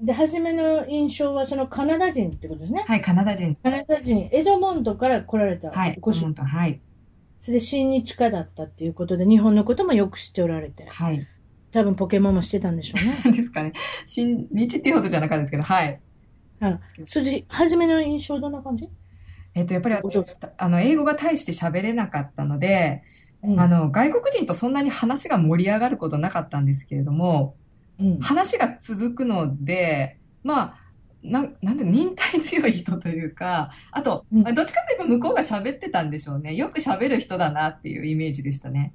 [0.00, 2.84] で、初めの印象はそのカナダ人ってことですね。
[2.86, 3.56] はい、カナダ人。
[3.62, 6.44] カナダ人、エドモンドから来られたはい、ご主人。
[6.44, 6.80] はい。
[7.40, 11.26] それで親日家だったっていうことで、日本のこともよく知っておられて、はい。
[11.72, 12.96] 多分ポケモンもしてたんでしょ
[13.26, 13.36] うね。
[13.36, 13.72] ですかね。
[14.06, 16.00] 新日っていうほどじゃなかったですけど、はい。
[16.64, 16.80] はい。
[17.04, 18.88] それで、初めの印象どんな感じ？
[19.54, 19.96] えっと、やっぱり
[20.56, 23.02] あの、英語が大して喋れなかったので、
[23.42, 27.54] うんあの、外国人とそんなに話が盛り上がることなかったんですけれども、
[28.00, 28.18] うん。
[28.20, 30.76] 話が続くので、まあ、
[31.22, 36.54] なん、なんて、忍耐強い人というか、あと、どっちかというと向こうが喋ってたんでしょうね。
[36.54, 38.92] よく喋る人だなっていうイメージでしたね。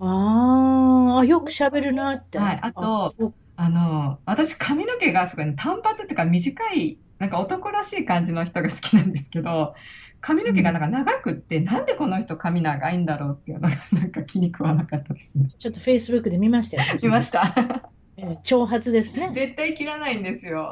[0.00, 2.38] あーあ、よく喋るなって。
[2.38, 9.74] はいあとあの、私髪の毛がすごい、単発っていうか短い、なんか男らしい感じの人が好きなんですけど、
[10.20, 15.48] 髪の毛がなんか長くって、なんでこの人髪長いんだろうっていうのが なんか気に食わなかったですね。
[15.58, 16.94] ちょっと Facebook で見ましたよ。
[17.02, 17.54] 見ました。
[18.18, 19.30] えー長髪ですね。
[19.32, 20.70] 絶対切らないんですよ。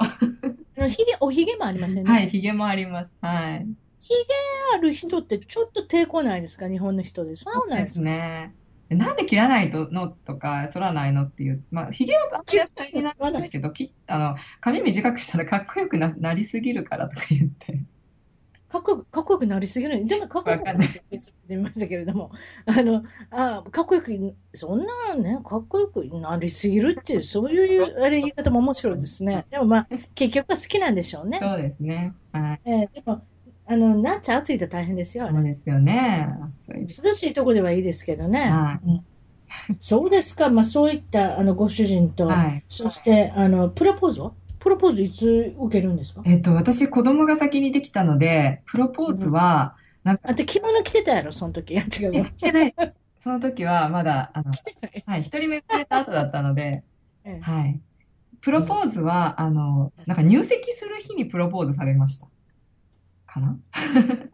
[0.88, 2.10] ひげ、おひげもありませんね。
[2.10, 3.14] はい、髭もあります。
[3.20, 3.66] はい。
[4.00, 4.14] ひげ
[4.76, 6.68] ある人ってちょっと抵抗ないですか？
[6.68, 7.36] 日本の人で。
[7.36, 8.54] そうなんですね。
[8.94, 10.08] なんで切らないの？
[10.08, 11.24] とか、剃らないの？
[11.24, 11.62] っていう。
[11.70, 17.80] まあ、髭はあんまり扱いになるんですけど、きあの、髪短くしたらかっこよくななりすぎるからとか言って。
[18.68, 20.04] かっこよく、かっこよくなりすぎる。
[20.04, 21.00] でもかっこよくなりす
[21.48, 22.32] ぎましたけれども。
[22.66, 29.46] あの、あかっこよく、そんなね、かっこよくなりすぎるっていう、そういう、あれ言い方も面白いですね。
[29.48, 31.38] でもまあ、結局は好きなんでしょうね。
[31.40, 32.14] そうですね。
[32.32, 32.60] はい。
[32.64, 33.22] えーでも、
[33.66, 35.28] あの、夏暑いと大変ですよ。
[35.28, 36.28] そうですよね。
[36.68, 38.40] 涼しいとこではいいですけどね。
[38.40, 39.04] はうん
[39.80, 40.48] そうですか。
[40.50, 42.64] まあ、そういった、あの、ご主人と、はい。
[42.68, 46.22] そして、あの、プロポーズはプロポーズいつ受けるんですか？
[46.24, 51.74] えっと、私、子供が先にできたので、プロポーズは、なんか、あんた着物着てたやろ、その時。
[51.74, 51.82] 違う
[52.14, 52.26] えわ。
[52.36, 52.74] してない。
[53.20, 54.50] その時は、まだ、あの。
[55.06, 56.82] はい、一人目生まれた後だったので、
[57.24, 57.80] ええはい。
[58.40, 62.26] プロポーズは、あの、なんか入籍する日にプロポーズされました。
[63.34, 63.58] かな？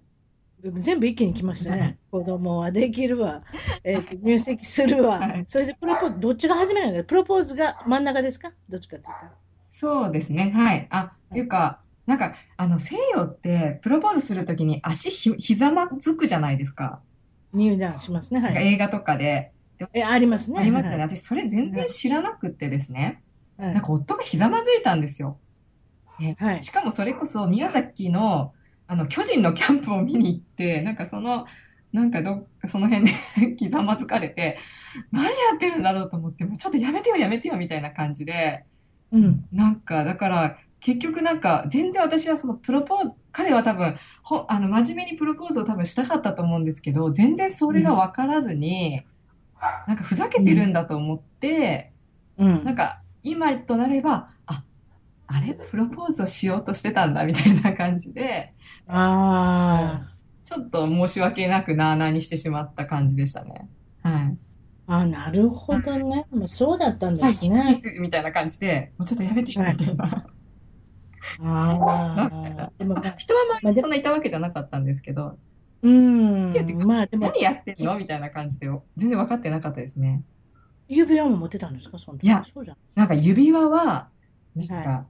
[0.78, 1.98] 全部一気に来ましたね。
[2.10, 3.42] 子供はできるわ。
[3.82, 5.18] えー入籍するわ。
[5.18, 6.98] はいそれでプロポーズ、どっちが始めるの？
[6.98, 8.52] かプロポーズが真ん中ですか？
[8.68, 9.32] どっちかって言ったら。
[9.70, 10.52] そうですね。
[10.54, 10.86] はい。
[10.90, 17.00] あ、っていうか、なんか、あの、西洋って、プロポーズするときに足ひ、ひざまずくじゃないですか。
[17.54, 18.40] 入団しますね。
[18.40, 18.74] はい。
[18.74, 19.52] 映画とかで。
[19.94, 20.58] え、ありますね。
[20.58, 20.96] ありますよね。
[20.98, 23.22] はい私、それ全然知らなくってですね。
[23.56, 25.38] はいなんか、夫がひざまずいたんですよ。
[26.38, 26.62] はい。
[26.62, 28.52] しかもそれこそ、宮崎の、
[28.90, 31.46] あの、巨人のキャンプを見に行って、なんかその、
[31.92, 33.12] なんかどっかその辺で
[33.56, 34.58] ひざまずかれて、
[35.12, 38.64] 何やってるんだろうと思って、もうちょっとやめてよやめてよみたいな感じで、
[39.12, 39.44] うん。
[39.52, 49.02] なんか、だから、結局なんか、全然私はそのプロポーズ、彼は多分、ほ、あの、真面目にプロポーズを多分したかったと思うんですけど、全然それが分からずに、
[49.86, 51.92] なんかふざけてるんだと思って、
[52.38, 54.29] うんなんか、今となれば、
[55.32, 55.54] あ、あれ？
[55.54, 58.52] プロポーズをしようとしてたんだ、みたいな感じで、
[58.88, 60.08] あ
[60.44, 63.68] ちょっと申し訳なくなあなあにしてしまった感じでしたね。
[64.02, 64.36] はい。
[64.88, 64.96] あ。
[64.96, 66.26] あ、なるほどね。
[66.30, 67.80] もうそうだったんではい、すね。
[68.00, 70.26] みたいな感じで、もうちょっとやめてよ、みたいな。
[71.42, 72.72] ああ。
[72.76, 75.38] でも、まあ人は周りにそんないたわけじゃなかったんですけど、
[75.82, 76.50] うん。
[76.84, 77.96] まあでも、何やってんの？
[77.96, 80.24] みたいな感じで、全然分かってなかったですね。
[80.88, 81.98] 指輪も持ってたんですか？
[81.98, 82.24] その時。
[82.24, 82.76] いやそうじゃん。
[82.96, 84.08] なんか指輪は、
[84.56, 85.06] なんか、は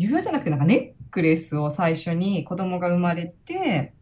[0.00, 3.92] 指輪じゃなくてなんかネックレスを最初に子供が生まれて、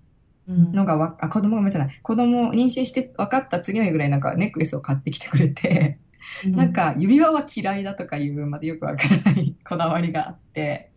[0.48, 0.72] うん。
[0.72, 5.98] のがわ、あ、子供が生まれじゃない、子供を妊娠して分かった次の日ぐらいなんかネックレスを買ってきてくれて、
[6.44, 10.92] なん、か指輪は嫌いだとかいうまでよくわからない こだわりがあって、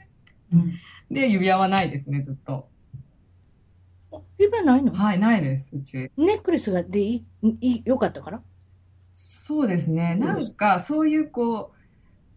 [0.54, 0.74] うん。
[1.10, 2.68] で、指輪はないですね、ずっと。
[4.12, 4.92] あ指輪ないの？
[4.94, 6.12] はい、ないです、うち。
[6.18, 8.42] ネックレスがでいい、いい、よかったから？
[9.12, 10.16] そうですね。
[10.16, 11.79] なんか、そういうこう、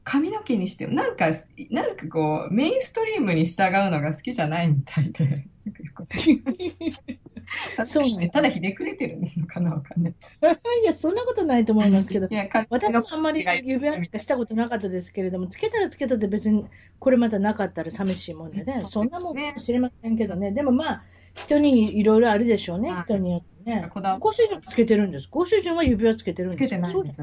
[0.05, 1.31] 髪の毛にしても、なんか、
[1.71, 5.47] なんかこう、メインストリームに従うのが好きじゃないみたいで。
[7.85, 10.15] そうなんだただひねくれてるのかなわかんない。
[10.83, 12.29] いや、そんなことないと思いますけど
[12.71, 16.65] 私もあんまり指輪したことなかったですけれども、つけたらつけたで別に
[16.99, 20.53] これまたなかったら寂しいもんでね、そんなもんかもしれませんけどね。
[20.53, 23.91] でもまあ、人にいろいろあるでしょうね、はい人によってね。
[24.19, 25.29] ご主人つけてるんです。
[25.31, 27.23] ご主人は指輪つけてるんですつけてないんです。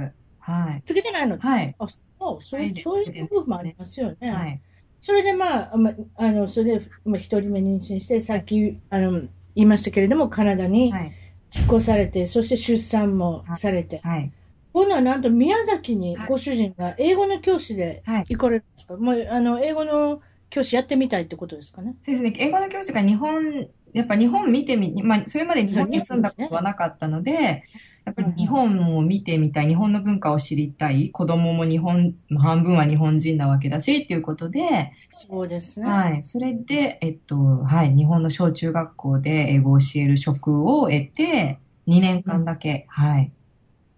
[0.49, 0.83] はい。
[0.85, 1.75] つけてないのはい。
[1.77, 1.99] あ、そ
[2.35, 4.31] う、そうそういう部分もありますよね。
[4.31, 4.61] はい。
[5.01, 11.11] それでまあ、まああの、それで、まあ、一人目妊娠して、さっき、あの、言いましたけれども、カナダにはい。
[11.55, 14.31] 引っ越されて、そして出産もされて、はい。
[14.71, 18.25] 今度はなんと宮崎にはいご主人が英語の教師ではい。
[18.29, 21.95] 行かれるんですか、もう、あの、英語の教師やってみたいってことですかね？
[22.03, 22.33] そうですね。
[22.37, 27.63] 英語の教師とか日本、やっぱ日本見てみ、まあ、それまで日本に住んだことはなかったので、
[28.09, 35.87] やっぱり日本を見てみたい、日本の文化を知りたい、子供も日本、半分は日本人なわけだし、っていうことで、そうですね。
[35.87, 36.23] はい。
[36.23, 37.95] それで、えっと、はい。
[37.95, 42.87] 日本の小中学校で英語を教える職を得て、2年間だけ。
[42.89, 43.31] はい。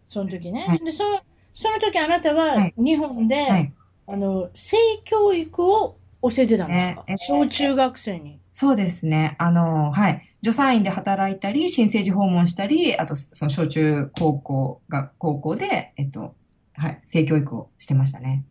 [0.09, 0.61] その時ね。
[0.67, 1.21] はいで、その、
[1.53, 3.73] その時あなたははい日本で、はい。
[4.07, 8.39] あの、性教育を教えてたんですか、ええ小中学生に。
[8.51, 9.37] そうですね。
[9.39, 10.30] あの、はい。
[10.43, 16.35] 助産院で働いたり、新生児訪問したり、あと、その小中高校が、高校で、えっと、
[16.75, 18.43] はい、性教育をしてましたね。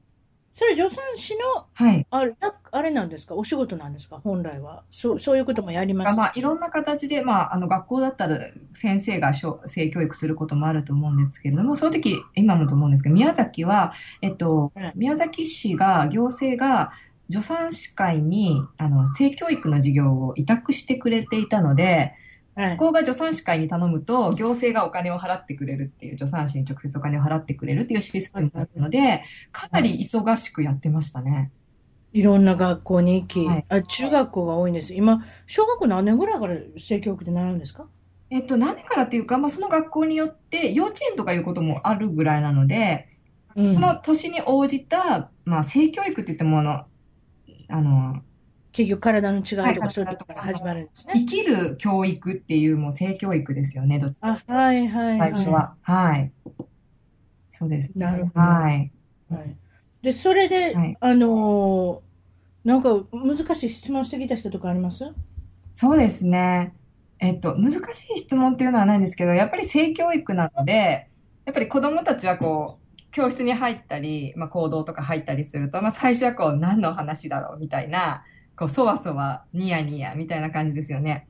[0.52, 2.06] それ助産師の、はい。
[2.10, 3.34] あれ、なあれなんですか？
[3.34, 4.20] お仕事なんですか？
[4.22, 4.82] 本来は。
[4.90, 6.16] そう、そういうこともやります？
[6.16, 8.36] まあ、いろんな形で、まあ、あの、学校だったら
[8.74, 16.92] 先生が小性教育することもあると思うんですけれども、その時、今もと思うんですけど、宮崎は、えっとうん、宮崎市が、行政が、
[17.30, 22.14] 助産師会に、あの、性教育の授業を委託してくれていたので、
[22.56, 22.78] はい学。
[22.78, 29.22] 校が助産師会に頼むと、行政がお金を払ってくれるっていう、助産師に直接お金を払ってくれるっていうシステムだったので、
[29.52, 31.52] かなり忙しくやってましたね。
[32.12, 34.94] いろんな学校に行き、はいあ中学校が多いんです。
[34.94, 37.86] 今、小学校何年ぐらいから性教育で習うんですか？
[38.30, 43.06] えっと、何からっていうか、まあ、その学校によって、幼稚園とかいうこともあるぐらいなので、
[43.56, 46.84] うんその年に応じた、まあ、性教育って言っても、あの、
[47.70, 48.22] あの、
[48.72, 51.14] 結局体の違いとはいかそういうところから始まるんですね。
[51.14, 55.34] 生きる教育っていう、もう性教育ですよね、どっちかあ、はいはいはい。
[55.34, 55.74] 最初は。
[55.82, 56.32] はい。
[57.48, 57.92] そうです。
[57.96, 58.92] なるほどはい。
[59.30, 59.56] はい。
[60.02, 62.10] で、それで、はいあのー
[62.62, 65.14] なんか難しい質問してきた人とかあります？
[65.74, 66.74] そうですね。
[67.18, 71.08] えっと、難しい質問っていうのはないんですけど、やっぱり性教育なので、
[71.46, 72.79] やっぱり子供たちはこう、
[73.12, 78.24] 教室に入ったり、まあ、行動とか入ったりすると、まあ、最初はこう、何の話だろうみたいな、
[78.56, 81.26] こう、そわそわ、ニヤニヤみたいな感じですよね。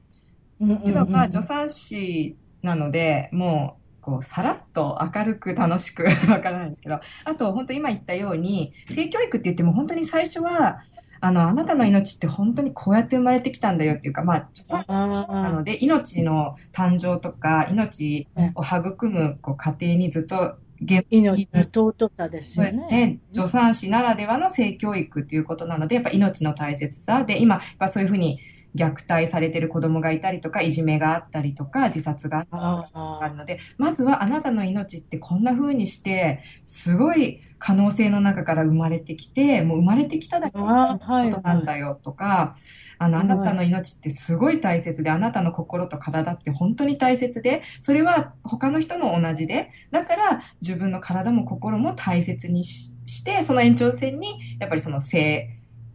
[0.84, 10.80] けど、まあ、助産師なので、もう、こう、さらっと明るく楽しく わからないんですけど、あと、本当今言ったように、性教育って言っても本当に最初は、
[11.22, 22.78] あの、あなたの命って本当にこうやって生まれてきたたんだよっていうか、まあ、助産師なので、命の誕生とか、命を育むこう過程にずっと現命の尊さですそうよね。
[22.78, 23.18] ですね。
[23.32, 28.40] 助産師ならではの性教育っていうことなので、やっぱ命の大切さで、今、やっぱそういうふうに
[28.74, 42.60] 虐待されてる子供がいたりとか、いじめがあったりとか、自殺があったりとかああるので、まずはあなたの命ってこんな風にして、すごい可能性の中から生まれてきて、もう生まれてきただけですあごいことなんだよとか、あの、はい
[43.03, 54.28] あなたの命ってすごい大切で、あなたの心と体って本当に大切で、それは他の人も同じで、だから自分の体も心も大切にしして、その延長線に、
[54.61, 55.48] やっぱりその性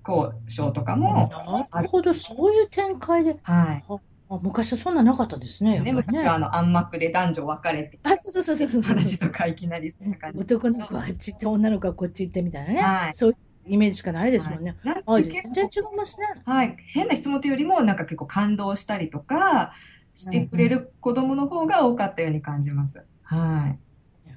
[0.07, 1.29] 交渉とかも、
[1.71, 3.37] なるほど、そういう展開で。
[3.43, 3.85] はい。
[4.27, 5.79] あ昔はそんななかったですね。
[5.79, 9.19] ね、昔はあの暗幕で男女分かれて、あ、そうそうそうそう話。
[9.19, 10.39] とかいきなりそんな感じ。
[10.39, 12.81] 男の子はあっち行って、女の子はこっち行ってみたいなね。
[12.81, 13.37] はいそういう
[13.67, 14.75] イメージしかないですもんね。
[14.83, 16.27] なんあ、で全然違いますね。
[16.45, 16.75] はい。
[16.87, 19.73] 変な質問というよりも、なんか結構感動したりとか、
[20.13, 23.05] してくれる子供の方が多かったように感じます。
[23.23, 23.75] は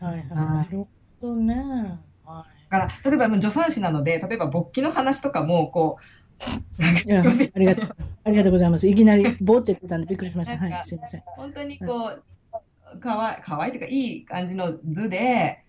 [0.01, 0.05] い。
[0.05, 0.21] はいはい。
[0.21, 0.89] はいなるほ
[1.21, 1.55] どね。
[2.25, 6.03] はだから、例えば助産師なので、例えば勃起の話とかも、こう、
[7.55, 7.97] ありがとう。
[8.25, 8.89] ありがとうございます。
[8.89, 10.59] いきなり、ぼーって言ってたんでびっくりしました。
[10.59, 11.23] はい、すいません。
[11.37, 12.13] 本当にこ
[12.95, 15.65] う、かわい、かわいいというか、いい感じの図で、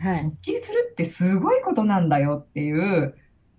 [0.00, 0.24] はい。
[0.24, 3.14] 勃起するってすごいことなんだよっていう、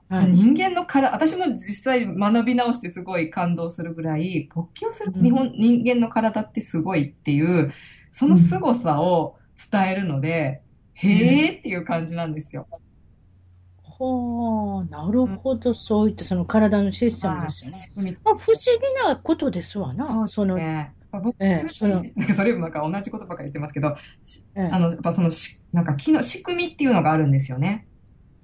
[0.10, 0.32] はい。
[0.32, 7.72] 人間の体、私も実際学び直してすごい感動するぐらい、勃起をするうん日本、人間の体ってすごいっていう、
[8.12, 9.38] その凄さを
[9.72, 10.62] 伝えるので、
[10.96, 12.68] へーっていう感じなんですよ。
[13.84, 15.74] ほう、なるほど。
[15.74, 18.18] そういったその体のシステムですよね。
[18.24, 18.56] まあ、不思
[19.06, 20.06] 議なことですわな。
[20.06, 20.92] そうですの、ね。
[21.20, 21.92] 僕、ええそれ
[22.34, 23.96] それもなんか同じことばっかり言ってますけど、
[24.56, 27.88] ええあの、やっぱそのし、なんか機能、仕組みっていうのがあるんですよね。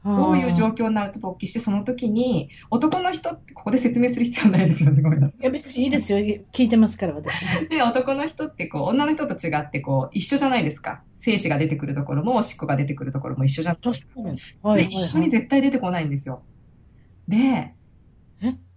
[0.05, 6.20] どういう状況になると勃起して、その時に、男の人ってここで説明する必要ないですよね、ごめんなさいや、別にいいですよ。
[6.20, 7.41] 聞いてますから、私。
[7.43, 7.68] い。
[7.68, 11.01] で、男の人ってこう、女の人と違ってこう、一緒じゃないですか。
[11.20, 14.13] 精子が出てくるところも、おしっこが出てくるところも一緒じゃないですか。
[14.13, 14.39] 確かに。
[14.61, 14.93] はい、で、はい。
[14.93, 16.41] 一緒に絶対出てこないんですよ。
[17.28, 17.74] で、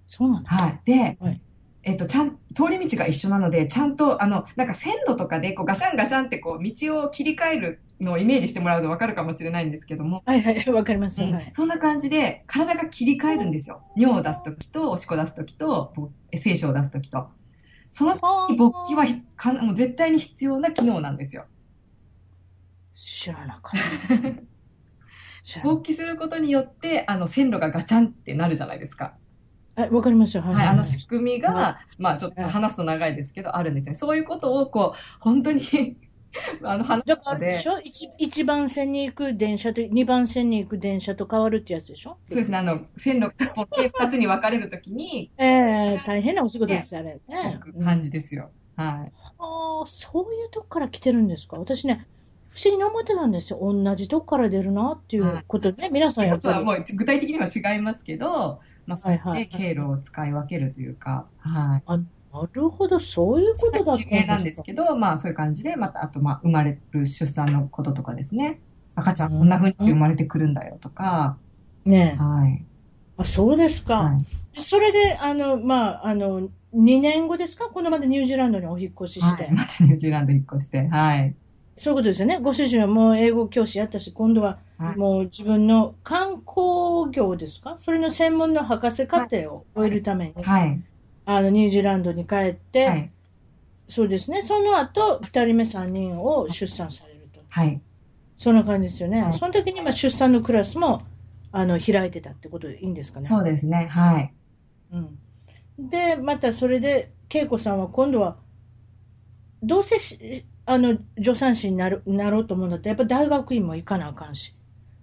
[0.08, 0.64] そうなんですか？
[0.64, 0.80] はい。
[0.84, 1.40] で、はい
[1.82, 11.22] えっと、ちゃん、通り道が一緒なので、ちゃんと、あの、なんか線路とかで、こう、ガシャンガシャンってこう、道を切り替えるのをイメージしてもらうとわかるかもしれないんですけども、はい、はい、 わかります。
[11.22, 11.50] うんはい。
[11.54, 13.82] そんな感じで、体が切り替えるんですよ。
[13.96, 15.94] 尿を出すときと、おしっこ出すときと、
[16.34, 17.28] 精子を出すときと。
[17.90, 21.46] その時、勃起はひかもう絶対に必要な機能なんですよ。
[22.92, 23.80] 知らなかっ
[25.54, 25.62] た。
[25.62, 29.16] 勃起することによって、あの、線路がガチャンってなるじゃないですか。
[29.80, 30.42] はい、わかりました。
[30.42, 30.54] はい。
[30.54, 33.94] はい、あの仕組みが、はまあちょっと話すと長いですけど、あるんですね。
[33.94, 35.62] そういうことを、こう、本当に
[36.62, 37.80] あの、話だからあれでしょ？
[37.80, 42.18] 一一番線に行く電車と二番線に行く電車と変わるってやつでしょ？
[42.28, 45.44] そうですね、あの、線路、二つに分かれるときに、え
[45.96, 47.18] え大変なお仕事です、あれ。
[47.28, 47.60] ね。
[47.82, 48.50] 感じですよ。
[48.76, 49.12] はい。
[49.38, 51.56] ああ、そういうとこから来てるんですか？
[51.58, 52.06] 私ね、
[52.48, 53.58] 不思議に思ってたんですよ。
[53.60, 56.64] 同じとこから出るなっていうことで、ね、皆さんやっぱり。
[56.64, 58.60] もう具体的には違いますけど、
[58.90, 61.82] まあ、そうやって経路を使い分けるというか、はい。
[61.86, 61.96] あ
[62.32, 64.26] なるほど、そういうことだったんですか。
[64.26, 68.60] なんですけど、まあそういう感じで、また、あと、まあ生まれる出産のこととかですね。
[68.94, 71.38] 赤ちゃんこんな風に生まれてくるんだよとか。
[71.84, 72.64] ねはい。
[73.16, 74.02] あ、そうですか。
[74.02, 74.14] は
[74.54, 77.68] い、それで、あの、まあ、あの、2年後ですか？
[77.68, 79.44] このまでニュージーランドにお引越しして。
[79.44, 80.86] はい、またニュージーランド引っ越して。
[80.88, 81.34] はい。
[81.80, 82.38] そういうことですよね。
[82.40, 84.58] ご主人はもう英語教師やったし、今度は
[84.96, 87.76] もう自分の観光業ですか？
[87.78, 90.78] それの専門の博士課程を終えるために、はい、
[91.24, 93.10] あの、ニュージーランドに帰って、はい、
[93.88, 94.42] そうですね。
[94.42, 97.40] その後、二人目三人を出産されると。
[97.48, 97.80] はい。
[98.36, 99.22] そんな感じですよね。
[99.22, 101.00] はい、その時に、まあ、出産のクラスも、
[101.50, 103.24] あの、開いてたってことでいいんですかね？
[103.24, 103.86] そうですね。
[103.90, 104.34] はい。
[104.92, 105.18] うん。
[105.88, 108.36] で、またそれで、恵子さんは今度は、
[109.62, 114.54] どうせし、あの、助産師になる、なろうと思うんだったら、やっぱ大学院も行かなあかんし。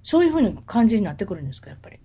[0.01, 1.99] そういうふうな感じになってくるんですか、やっぱり。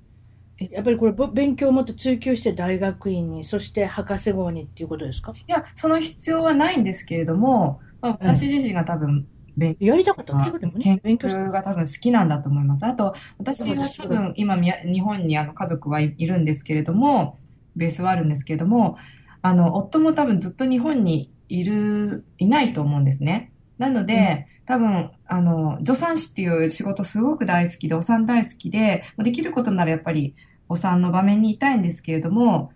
[0.73, 5.33] やっぱりこれ、勉強をもっと追求して大学院に、そして博士号にっていうことですか？
[5.33, 9.87] いや、その必要はないんですけれども、まあ、私自身が多分、勉強。
[9.87, 10.99] やりたかったんでしょでもね。
[11.05, 12.85] 研究が多分好きなんだと思います。
[12.85, 17.39] あと、私は多分今、日本にあの家族はいるんですけれども、
[17.77, 18.97] ベースはあるんですけれども、
[19.41, 23.52] あの、夫も多分ずっと日本にいる、いないと思うんですね。
[23.83, 30.35] なので、うん、多分、あの、助産師っていう仕事すごく大好きで、お産大好きで、できることならやっぱり、
[30.68, 32.72] お産の場面にいたいんですけれども、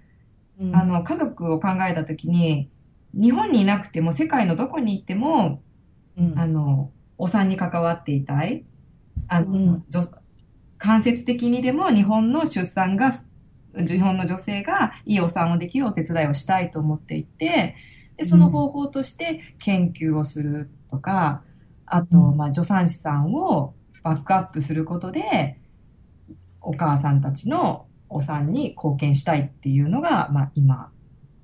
[0.61, 2.69] うん、あの、家族を考えたときに、
[3.15, 5.63] 日本にいなくても世界のどこに行っても、
[6.19, 8.65] うん、あの、お産に関わっていたい。
[9.29, 9.85] あの、うん、
[10.79, 13.13] 間接的にでも日本の出産が、
[13.75, 17.77] 日本の女性がいいお産をできるお手伝いをしたいと思っていて、
[18.17, 21.43] で、その方法として研究をするとか、
[21.87, 25.59] あと、まあ、助産師さんをバックアップすることで、
[26.61, 30.91] お母さんたちのお産に貢献したいっていうのが、まあ、今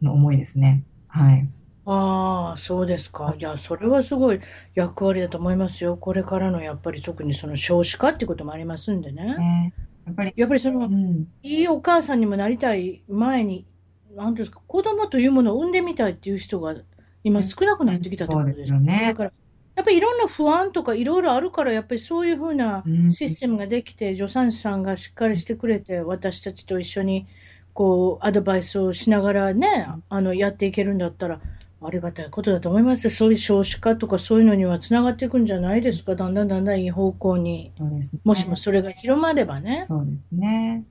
[0.00, 0.84] の思いですね。
[1.08, 1.48] はい。
[1.84, 3.34] ああ、そうですか。
[3.36, 4.40] いや、それはすごい
[4.74, 5.96] 役割だと思いますよ。
[5.96, 9.36] これからのやっぱり特にその少子化っていうこともありますんでね。
[9.36, 9.74] ね
[10.06, 13.66] やっぱり、やっぱりその、うん、いいお母さんにもなりたい前に、
[14.14, 16.76] なんですか、子供というものを産んでみたいっていう人が
[17.24, 19.04] 今少なくなってきたってことですよね。
[19.08, 19.32] だから、
[19.74, 27.26] やっぱりいろんな不安とかいろいろあるから、やっぱりそういうふうなシステムができて、助産師さんがしっかりしてくれて、私たちと一緒に、
[27.72, 31.40] こう、アドバイスをしながらね、あの、やっていけるんだったら、
[31.84, 33.10] ありがたいことだと思います。
[33.10, 36.14] そういう少子化とかそういうのにはつながっていくんじゃないですか？
[36.14, 37.72] だんだんだんだんいい方向に。
[37.76, 39.82] そうですね、もしもそれが広まればね。
[39.84, 40.84] そうですね。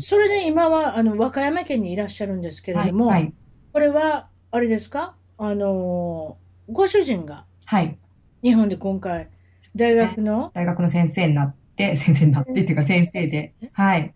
[0.00, 3.34] それで今は、あの、和歌山県にいらっしゃるんですけれども、はいはい、
[3.72, 5.14] これは、あれですか？
[5.44, 6.36] あの、
[6.70, 7.98] ご主人が、はい。
[8.44, 9.28] 日本で今回、
[9.74, 14.14] 大学の、大学の先生になって、 先生になってっていうか先生で、はい。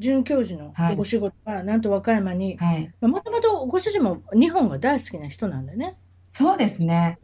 [0.00, 2.92] 准教授のお仕事が、なんと和歌山に、はい。
[3.00, 5.96] もともとご主人も日本が大好きな人なんでね。
[6.28, 7.20] そうですね。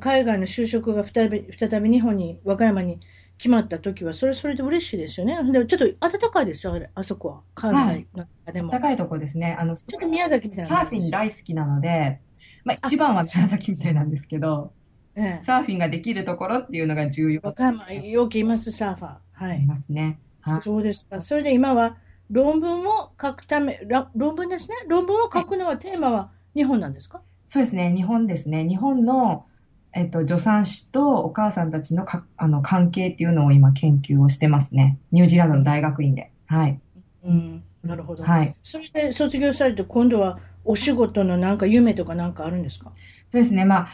[0.00, 3.00] 海外の就職が再び、再び日本に、和歌山に
[3.38, 5.36] 決まった時は、それそれで嬉しいですよね。
[5.50, 7.40] でもちょっと暖かいですよ、あれ、あそこは。
[7.54, 8.70] 関西の中でも。
[8.70, 9.56] 高いとこですね。
[9.58, 10.76] あの、ちょっと宮崎みたいな。
[10.76, 12.20] サーフィン大好きなので、
[12.64, 14.72] まあ一番は宮崎みたいなんですけど、
[15.16, 17.40] ええ、サーフィンができるところっていうのが重要。
[17.44, 19.16] 和歌山、よくいます、サーファー。
[19.32, 19.62] はい。
[19.62, 20.18] いますね。
[20.40, 20.62] はい。
[20.62, 21.20] そうですか。
[21.20, 21.96] それで今は、
[22.30, 23.80] 論文を書くため、
[24.14, 24.76] 論文ですね。
[24.88, 27.20] 論文を書くのはテーマは日本なんですか？
[27.46, 27.92] そうですね。
[27.94, 28.66] 日本ですね。
[28.66, 29.44] 日本の、
[29.92, 34.98] えっと、助産師とお母さんたちのかあの関係っていうのを今研究をしてますね。
[35.12, 36.32] ニュージーランドの大学院で。
[36.46, 36.80] はい。
[37.24, 37.62] うん。
[37.84, 38.24] なるほど。
[38.24, 38.56] はい。
[38.62, 42.92] それで卒業されて今度はお仕事のなんか夢とかなんかあるんですか？
[43.30, 43.64] そうですね。
[43.64, 43.88] まあ、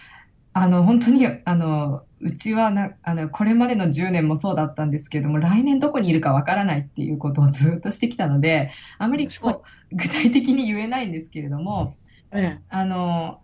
[0.52, 11.94] あの、本当に、あの、うちはな、あの、これまでの10年もそうだったんですけれども、来年どこにいるかわからないっていうことをずっとしてきたので、あまりこう、具体的に言えないんですけれども、
[12.32, 13.40] ええ、あの、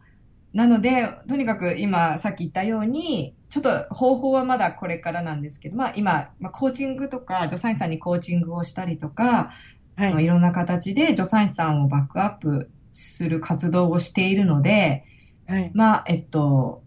[0.53, 9.53] なので、とにかく今、さっき言ったように、ちょっと方法はまだこれからなんですけど、まあ今、まあ、コーチングとか、助産師さんにコーチングをしたりとか、
[9.97, 15.05] はい、いろんな形で助産師さんをバックアップする活動をしているので、
[15.47, 16.83] はい、まあ、えっと、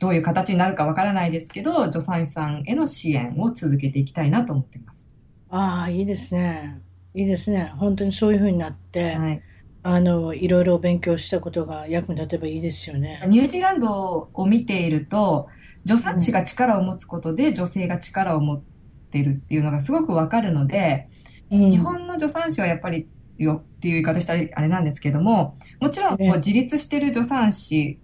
[0.00, 5.06] どういう形になるかわからないですけど、助産師さんへの支援を続けていきたいなと思っています。
[5.50, 6.80] ああ、いいですね。
[7.14, 7.72] いいですね。
[7.76, 9.42] 本当にそういうふうになって、はい、
[9.84, 13.22] あの、いろいろ勉強したことが役に立てばいいですよね。
[13.28, 15.48] ニュージーランドを見ていると、
[15.86, 18.62] 助産師が力を持つことで女性が力を持っ
[19.10, 21.08] てるっていうのがすごくわかるので、
[21.50, 23.06] うん、日本の助産師はやっぱり
[23.38, 27.98] よっていう言い方したらあれなんですけども、もちろんこう自立してる助産師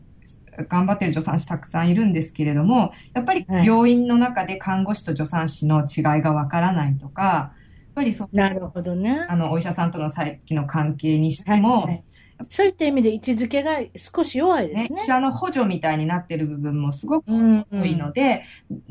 [0.68, 9.26] 頑張ってる助産師たくさんいるんですけれども、やっぱり病院の中で看護師と助産師の違いがわからないとか、やっぱりそなるほどね。
[9.28, 12.05] あの、お医者さんとのさっきの関係にしても、はいはい
[12.49, 14.89] そういった意味で位置づけが少し弱いですね。
[14.89, 18.45] ね医者の補助みたいになってる部分もすごく多いので、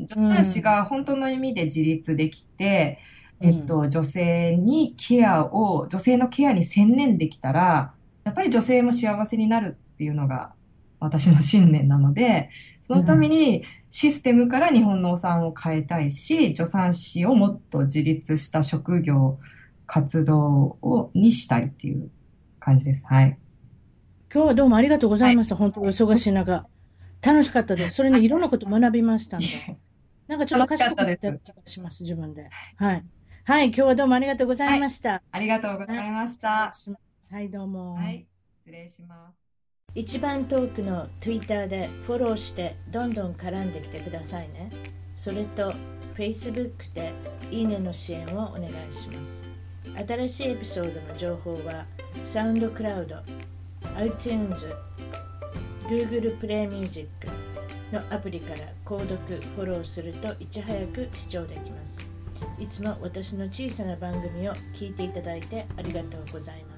[0.08, 7.92] 助産師が本当の意味で自立できて、うん、えっと、女性にケアを、女性のケアに専念できたら、
[8.24, 10.52] やっぱり女性も幸せになるっていうのが
[11.00, 12.50] 私の信念なので、
[12.82, 19.38] そのためにシステムから日本のお産を変えたいし、助産師をもっと自立した職業、
[19.86, 22.10] 活動を、にしたいっていう
[22.58, 23.04] 感じです。
[23.06, 23.38] はい。
[24.32, 25.54] 今日はどうもありがとうございました。
[25.56, 26.66] はい、本当お忙しい中。
[27.22, 27.94] 楽しかったです。
[27.94, 29.46] それにいろんなこと学びましたんで。
[30.28, 32.48] なんかちょっと賢かった気がします、自分で。
[32.76, 33.04] はい。
[33.50, 35.10] はい、今日はどうもありがとうございました。
[35.10, 36.72] はい、ありがとうございました。
[37.32, 37.96] はい、どうも。
[37.96, 38.24] はい、
[38.64, 39.34] 失礼します。
[39.96, 44.70] 一番遠くの Twitter でフォローしてどんどん絡んできてくださいね。
[45.16, 45.72] それと
[46.14, 47.12] Facebook で
[47.50, 49.44] いいねの支援をお願いします。
[50.06, 51.86] 新しいエピソードの情報は
[52.24, 53.20] SoundCloud、
[53.96, 54.68] iTunes、
[55.88, 57.08] Google Play Music
[57.90, 62.09] のアプリから購読、フォローするといち早く視聴できます。
[62.58, 66.69] いつも私の小さな番組を聞いていただいてありがとうございます。